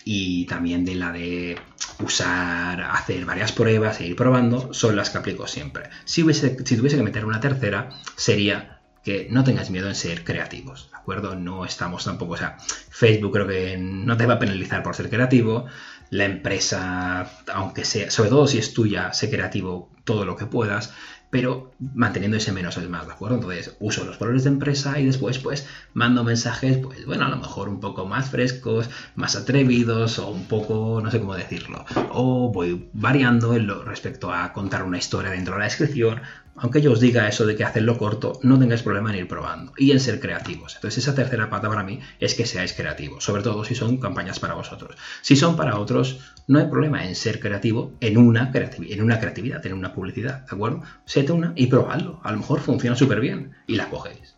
[0.04, 1.58] y también de la de
[2.00, 5.90] usar, hacer varias pruebas e ir probando, son las que aplico siempre.
[6.04, 10.24] Si, hubiese, si tuviese que meter una tercera, sería que no tengáis miedo en ser
[10.24, 11.34] creativos, ¿de acuerdo?
[11.34, 12.56] No estamos tampoco, o sea,
[12.90, 15.66] Facebook creo que no te va a penalizar por ser creativo,
[16.10, 20.92] la empresa, aunque sea, sobre todo si es tuya, sé creativo todo lo que puedas,
[21.30, 23.36] pero manteniendo ese menos es más, ¿de acuerdo?
[23.36, 27.36] Entonces uso los valores de empresa y después pues mando mensajes, pues bueno, a lo
[27.36, 32.50] mejor un poco más frescos, más atrevidos o un poco, no sé cómo decirlo, o
[32.52, 36.20] voy variando en lo respecto a contar una historia dentro de la descripción
[36.56, 39.72] aunque yo os diga eso de que hacerlo corto, no tengáis problema en ir probando
[39.76, 40.74] y en ser creativos.
[40.74, 44.38] Entonces esa tercera pata para mí es que seáis creativos, sobre todo si son campañas
[44.40, 44.96] para vosotros.
[45.22, 49.94] Si son para otros, no hay problema en ser creativo en una, creatividad, en una
[49.94, 50.82] publicidad, ¿de acuerdo?
[51.04, 52.20] Sed una y probadlo.
[52.22, 54.36] A lo mejor funciona súper bien y la cogéis.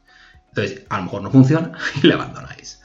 [0.49, 2.81] Entonces, a lo mejor no funciona y la abandonáis.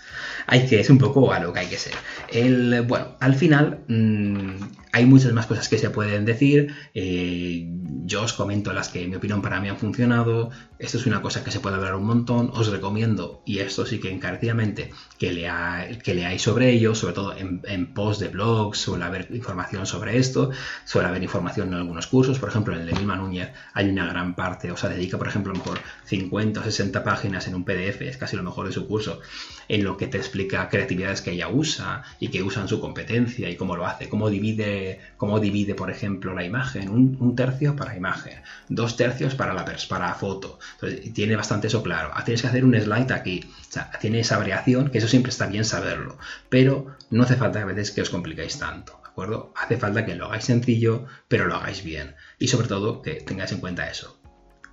[0.47, 1.93] Hay que, es un poco a lo que hay que ser.
[2.29, 4.55] El, bueno, al final mmm,
[4.91, 6.73] hay muchas más cosas que se pueden decir.
[6.93, 7.67] Eh,
[8.05, 10.49] yo os comento las que en mi opinión para mí han funcionado.
[10.79, 12.51] Esto es una cosa que se puede hablar un montón.
[12.53, 17.35] Os recomiendo, y esto sí que encarecidamente, que, lea, que leáis sobre ello, sobre todo
[17.35, 20.51] en, en post de blogs, suele haber información sobre esto,
[20.85, 22.39] suele haber información en algunos cursos.
[22.39, 25.27] Por ejemplo, en el de Milma Núñez hay una gran parte, o sea, dedica, por
[25.27, 28.67] ejemplo, a lo mejor 50 o 60 páginas en un PDF, es casi lo mejor
[28.67, 29.19] de su curso,
[29.67, 33.55] en lo que te explica creatividades que ella usa y que usan su competencia y
[33.55, 34.86] cómo lo hace, cómo divide
[35.17, 36.89] cómo divide, por ejemplo, la imagen.
[36.89, 40.59] Un, tercio para imagen, dos tercios para la para foto.
[40.75, 42.11] Entonces, tiene bastante eso claro.
[42.13, 43.41] Ah, tienes que hacer un slide aquí.
[43.45, 46.17] O sea, tiene esa variación, que eso siempre está bien saberlo.
[46.49, 48.99] Pero no hace falta a veces que os complicáis tanto.
[49.03, 49.53] ¿De acuerdo?
[49.55, 52.15] Hace falta que lo hagáis sencillo, pero lo hagáis bien.
[52.39, 54.19] Y sobre todo que tengáis en cuenta eso.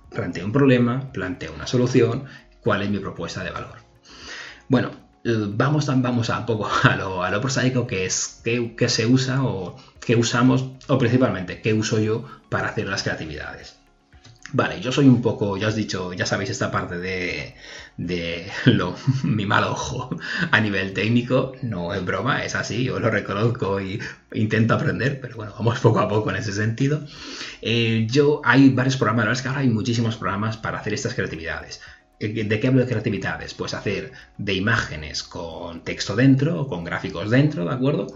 [0.09, 2.25] Planteo un problema, planteo una solución,
[2.61, 3.77] cuál es mi propuesta de valor.
[4.67, 9.75] Bueno, vamos, vamos a un poco a lo, prosaico que es qué, se usa o
[9.99, 13.75] qué usamos o principalmente qué uso yo para hacer las creatividades.
[14.53, 17.55] Vale, yo soy un poco, ya os dicho, ya sabéis esta parte de,
[17.97, 20.15] de lo, mi mal ojo
[20.51, 23.99] a nivel técnico, no es broma, es así, yo lo reconozco y
[24.33, 27.03] intento aprender, pero bueno, vamos poco a poco en ese sentido.
[27.61, 30.93] Eh, yo, hay varios programas, la verdad es que ahora hay muchísimos programas para hacer
[30.93, 31.81] estas creatividades.
[32.19, 33.53] Eh, ¿De qué hablo de creatividades?
[33.53, 38.07] Pues hacer de imágenes con texto dentro con gráficos dentro, ¿de acuerdo?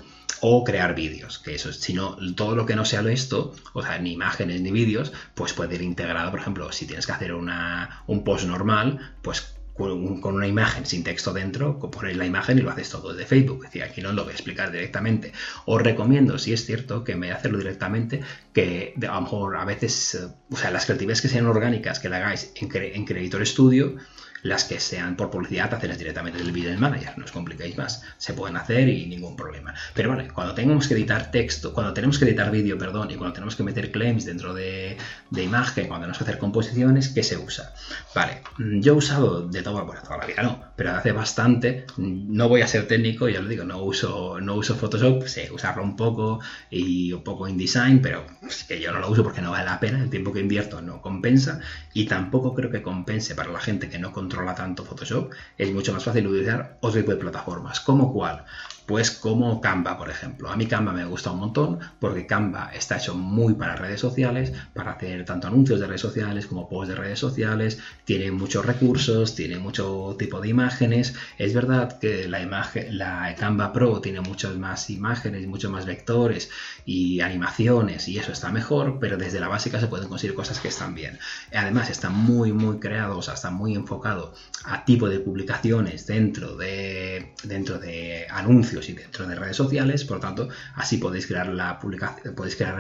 [0.42, 4.00] O crear vídeos, que eso, si no, todo lo que no sea esto, o sea,
[4.00, 8.04] ni imágenes ni vídeos, pues puede ir integrado, por ejemplo, si tienes que hacer una,
[8.08, 12.70] un post normal, pues con una imagen sin texto dentro, pones la imagen y lo
[12.70, 13.66] haces todo desde Facebook.
[13.74, 15.32] Es aquí no lo voy a explicar directamente.
[15.66, 18.22] Os recomiendo, si es cierto, que me vez hacerlo directamente,
[18.54, 22.10] que a lo mejor a veces, eh, o sea, las creatividades que sean orgánicas, que
[22.10, 23.96] la hagáis en, en Creator Studio,
[24.44, 28.04] las que sean por publicidad, hacerlas directamente del Video Manager, no os complicáis más.
[28.18, 29.74] Se pueden hacer y ningún problema.
[29.94, 33.34] Pero vale, cuando tenemos que editar texto, cuando tenemos que editar vídeo, perdón, y cuando
[33.34, 34.98] tenemos que meter claims dentro de,
[35.30, 37.74] de, imagen, cuando tenemos que hacer composiciones, ¿qué se usa?
[38.16, 41.86] Vale, mm, yo he usado de todo, bueno, toda la vida no, pero hace bastante,
[41.98, 45.50] mm, no voy a ser técnico, ya lo digo, no uso, no uso Photoshop, sé
[45.52, 49.42] usarlo un poco y un poco InDesign, pero es que yo no lo uso porque
[49.42, 51.60] no vale la pena, el tiempo que invierto no compensa
[51.94, 55.92] y tampoco creo que compense para la gente que no controla tanto Photoshop, es mucho
[55.92, 57.80] más fácil utilizar otro tipo de plataformas.
[57.80, 58.46] ¿Como cuál?
[58.90, 60.50] Pues como Canva, por ejemplo.
[60.50, 64.52] A mí Canva me gusta un montón porque Canva está hecho muy para redes sociales,
[64.74, 67.78] para hacer tanto anuncios de redes sociales como posts de redes sociales.
[68.04, 71.14] Tiene muchos recursos, tiene mucho tipo de imágenes.
[71.38, 76.50] Es verdad que la imagen, la Canva Pro tiene muchas más imágenes, muchos más vectores
[76.84, 80.70] y animaciones y eso está mejor, pero desde la básica se pueden conseguir cosas que
[80.70, 81.20] están bien.
[81.54, 84.34] Además está muy muy creado, o sea, está muy enfocado
[84.64, 90.18] a tipo de publicaciones dentro de dentro de anuncios y dentro de redes sociales, por
[90.18, 92.78] lo tanto, así podéis crear la publicación, podéis crear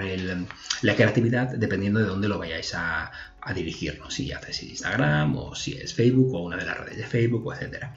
[0.81, 3.11] la creatividad dependiendo de dónde lo vayáis a,
[3.55, 7.07] dirigirnos, si ya es Instagram o si es Facebook o una de las redes de
[7.07, 7.95] Facebook, etcétera.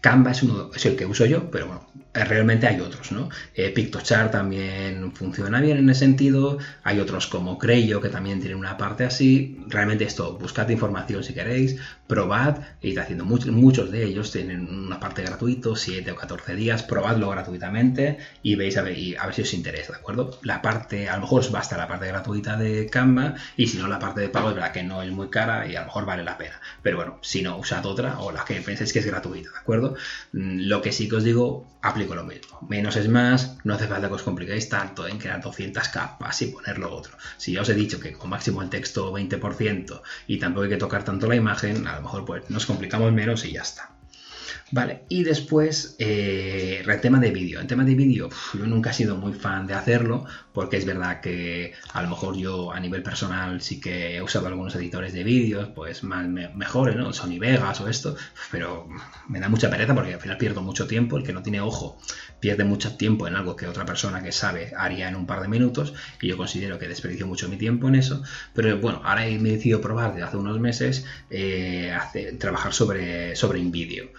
[0.00, 3.30] Canva es, uno, es el que uso yo, pero bueno, realmente hay otros, ¿no?
[3.54, 8.58] Eh, Pictochart también funciona bien en ese sentido, hay otros como Creyo que también tienen
[8.58, 14.04] una parte así, realmente esto, buscad información si queréis, probad, id haciendo muchos, muchos de
[14.04, 18.96] ellos tienen una parte gratuito, 7 o 14 días, probadlo gratuitamente y veis a ver,
[19.18, 20.38] a ver si os interesa, ¿de acuerdo?
[20.42, 23.88] La parte, a lo mejor os basta la parte gratuita de Canva y si no
[23.88, 26.04] la parte de pago es verdad que no es muy cara y a lo mejor
[26.04, 29.06] vale la pena, pero bueno, si no, usad otra o la que penséis que es
[29.06, 29.94] gratuita, ¿de acuerdo?
[30.32, 31.66] Mm, lo que sí que os digo,
[32.06, 32.58] lo mismo.
[32.68, 36.46] Menos es más, no hace falta que os compliquéis tanto en crear 200 capas y
[36.46, 37.16] ponerlo otro.
[37.36, 40.76] Si ya os he dicho que con máximo el texto 20% y tampoco hay que
[40.76, 43.90] tocar tanto la imagen, a lo mejor pues nos complicamos menos y ya está.
[44.74, 47.60] Vale, y después, eh, el tema de vídeo.
[47.60, 51.20] El tema de vídeo, yo nunca he sido muy fan de hacerlo, porque es verdad
[51.20, 55.24] que a lo mejor yo a nivel personal sí que he usado algunos editores de
[55.24, 57.12] vídeos, pues más mejores, ¿no?
[57.12, 58.16] Sony Vegas o esto,
[58.50, 58.88] pero
[59.28, 61.18] me da mucha pereza porque al final pierdo mucho tiempo.
[61.18, 61.98] El que no tiene ojo
[62.42, 65.48] pierde mucho tiempo en algo que otra persona que sabe haría en un par de
[65.48, 68.22] minutos, y yo considero que desperdicio mucho mi tiempo en eso.
[68.52, 71.96] Pero bueno, ahora he decidido probar desde hace unos meses eh,
[72.38, 74.10] trabajar sobre, sobre InVideo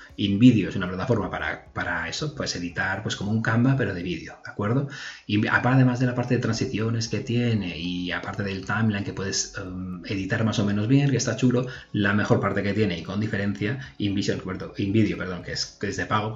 [0.44, 4.04] vídeo, es una plataforma para, para, eso, pues editar pues como un Canva, pero de
[4.04, 4.88] vídeo, ¿de acuerdo?
[5.26, 9.14] Y aparte además de la parte de transiciones que tiene y aparte del timeline que
[9.14, 12.98] puedes um, editar más o menos bien, que está chulo, la mejor parte que tiene
[13.00, 14.42] y con diferencia, InVision,
[14.78, 16.36] InVideo, perdón, que es, que es de pago,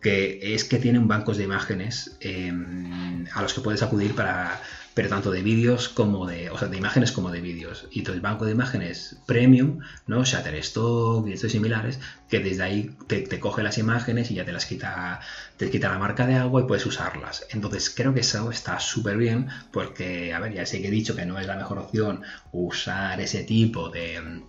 [0.00, 4.60] que es que tiene un banco de imágenes em, a los que puedes acudir para
[4.98, 7.86] pero tanto de vídeos como de, o sea, de imágenes como de vídeos.
[7.92, 10.24] Y todo el banco de imágenes premium, ¿no?
[10.24, 14.66] Shutterstock y estos similares, que desde ahí te, coge las imágenes y ya te las
[14.66, 15.20] quita,
[15.56, 17.46] te quita la marca de agua y puedes usarlas.
[17.50, 21.14] Entonces creo que eso está súper bien porque, a ver, ya sé que he dicho
[21.14, 24.42] que no es la mejor opción usar ese tipo de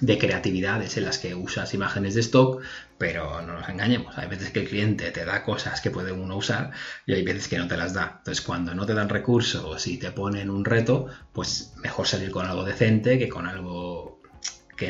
[0.00, 2.62] de creatividades en las que usas imágenes de stock,
[2.98, 6.36] pero no nos engañemos, hay veces que el cliente te da cosas que puede uno
[6.36, 6.72] usar
[7.06, 8.16] y hay veces que no te las da.
[8.18, 12.46] Entonces, cuando no te dan recursos y te ponen un reto, pues mejor salir con
[12.46, 14.13] algo decente que con algo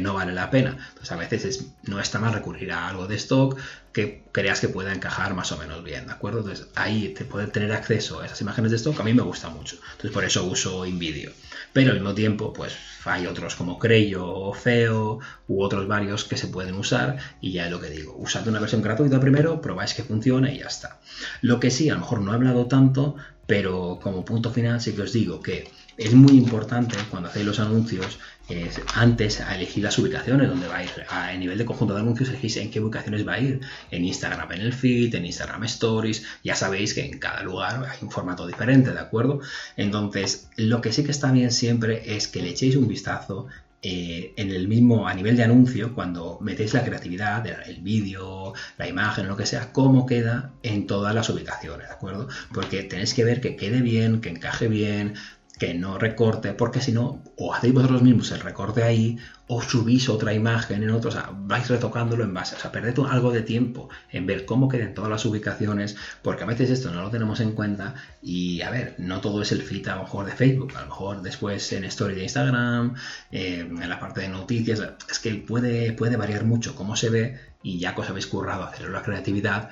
[0.01, 0.77] no vale la pena.
[0.89, 3.59] Entonces, a veces no está mal recurrir a algo de stock
[3.93, 6.41] que creas que pueda encajar más o menos bien, ¿de acuerdo?
[6.41, 9.49] Entonces, ahí te puede tener acceso a esas imágenes de stock, a mí me gusta
[9.51, 9.77] mucho.
[9.93, 11.33] Entonces, por eso uso InVideo.
[11.73, 12.75] Pero al mismo tiempo, pues
[13.05, 15.19] hay otros como Creyo o Feo
[15.49, 18.61] u otros varios que se pueden usar y ya es lo que digo, usad una
[18.61, 21.01] versión gratuita primero, probáis que funcione y ya está.
[21.43, 23.17] Lo que sí, a lo mejor no he hablado tanto,
[23.47, 27.61] pero como punto final sí que os digo que es muy importante cuando hacéis los
[27.61, 28.19] anuncios
[28.95, 30.91] antes a elegir las ubicaciones donde va a ir.
[31.09, 33.61] A, nivel de conjunto de anuncios, elegís en qué ubicaciones va a ir.
[33.91, 36.25] En Instagram en el feed, en Instagram Stories.
[36.43, 39.41] Ya sabéis que en cada lugar hay un formato diferente, ¿de acuerdo?
[39.77, 43.47] Entonces, lo que sí que está bien siempre es que le echéis un vistazo
[43.87, 48.89] eh, en el mismo, a nivel de anuncio, cuando metéis la creatividad, el vídeo, la
[48.89, 52.29] imagen, lo que sea, cómo queda en todas las ubicaciones, ¿de acuerdo?
[52.55, 55.17] Porque tenéis que ver que quede bien, que encaje bien,
[55.59, 60.09] que no recorte, porque si no, o hacéis vosotros mismos el recorte ahí, o subís
[60.09, 63.43] otra imagen en otro, o sea, vais retocándolo en base, o sea, perded algo de
[63.43, 67.39] tiempo en ver cómo queden todas las ubicaciones, porque a veces esto no lo tenemos
[67.41, 70.73] en cuenta y, a ver, no todo es el fit a lo mejor de Facebook,
[70.77, 72.95] a lo mejor después en Story de Instagram,
[73.31, 77.39] eh, en la parte de noticias, es que puede, puede variar mucho cómo se ve
[77.63, 79.71] y ya que os habéis currado hacer la creatividad,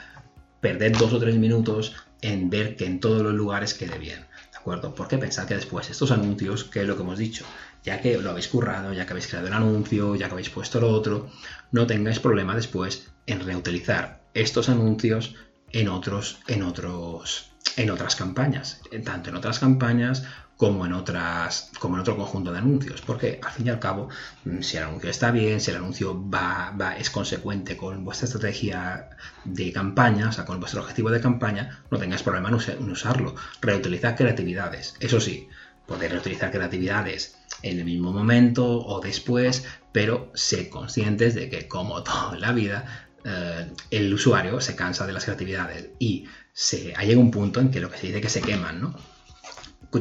[0.60, 4.31] perded dos o tres minutos en ver que en todos los lugares quede bien
[4.62, 4.94] acuerdo?
[4.94, 7.44] Porque pensad que después estos anuncios, que es lo que hemos dicho,
[7.84, 10.80] ya que lo habéis currado, ya que habéis creado el anuncio, ya que habéis puesto
[10.80, 11.28] lo otro,
[11.72, 15.34] no tengáis problema después en reutilizar estos anuncios
[15.72, 20.24] en otros, en otros, en otras campañas, tanto en otras campañas
[20.62, 24.08] como en otras como en otro conjunto de anuncios porque al fin y al cabo
[24.44, 29.08] mm, si el anuncio está bien si el anuncio va, es consecuente con vuestra estrategia
[29.44, 33.34] de campaña o sea con vuestro objetivo de campaña no tengáis problema en, usarlo.
[33.60, 35.48] Reutilizar creatividades eso sí
[35.84, 42.04] podéis reutilizar creatividades en el mismo momento o después pero sé conscientes de que como
[42.04, 47.32] toda la vida eh, el usuario se cansa de las creatividades y se llega un
[47.32, 49.11] punto en que lo que se dice que se queman no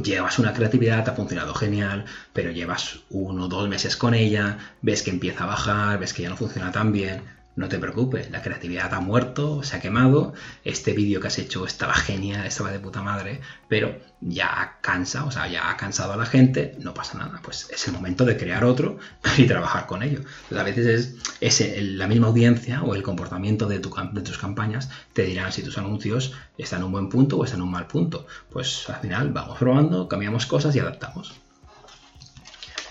[0.04, 4.58] llevas una creatividad, te ha funcionado genial, pero llevas uno o dos meses con ella,
[4.82, 7.22] ves que empieza a bajar, ves que ya no funciona tan bien,
[7.56, 10.34] no te preocupes, la creatividad ha muerto, se ha quemado,
[10.64, 15.32] este vídeo que has hecho estaba genial, estaba de puta madre, pero ya cansa, o
[15.32, 18.38] sea, ya ha cansado a la gente, no pasa nada, pues es el momento de
[18.38, 18.98] crear otro
[19.38, 20.22] y trabajar con ello.
[20.58, 25.52] a veces es, la misma audiencia o el comportamiento de, de tus campañas te dirán
[25.52, 28.26] si tus anuncios están en un buen punto o están en un mal punto.
[28.50, 31.34] Pues al final vamos probando, cambiamos cosas y adaptamos.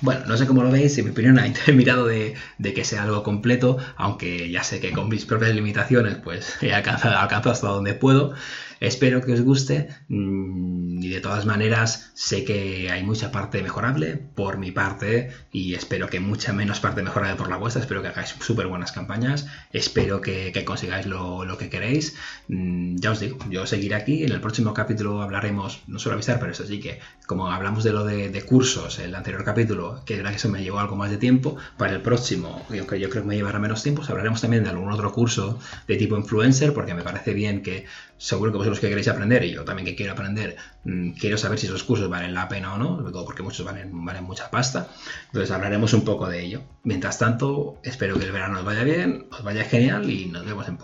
[0.03, 3.23] Bueno, no sé cómo lo veis, en mi opinión he mirado de, que sea algo
[3.23, 7.95] completo, aunque ya sé que con mis propias limitaciones pues he alcanzado, alcanzado hasta donde
[7.95, 8.33] puedo.
[8.81, 14.17] Espero que os guste mm, y de todas maneras sé que hay mucha parte mejorable
[14.17, 17.83] por mi parte y espero que mucha menos parte mejorable por la vuestra.
[17.83, 22.17] Espero que hagáis súper buenas campañas, espero que, consigáis lo, que queréis.
[22.49, 24.25] Mm, ya os digo, yo seguiré aquí.
[24.25, 27.93] En el próximo capítulo hablaremos, no suelo avisar, pero eso sí que como hablamos de
[27.93, 31.11] lo de, de cursos, el anterior capítulo que verdad que eso me llevó algo más
[31.11, 31.57] de tiempo.
[31.77, 34.91] Para el próximo, aunque yo creo que me llevará menos tiempo, hablaremos también de algún
[34.91, 37.87] otro curso de tipo influencer, porque me parece bien que
[38.21, 41.59] seguro que vosotros que queréis aprender, y yo también que quiero aprender, mm, quiero saber
[41.59, 44.51] si esos cursos valen la pena o no, sobre todo porque muchos valen, valen mucha
[44.51, 44.89] pasta.
[45.29, 46.63] Entonces hablaremos un poco de ello.
[46.85, 50.69] Mientras tanto, espero que el verano os vaya bien, os vaya genial y nos vemos
[50.69, 50.77] en,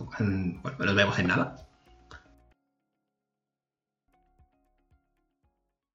[0.62, 1.65] bueno, nos vemos en nada.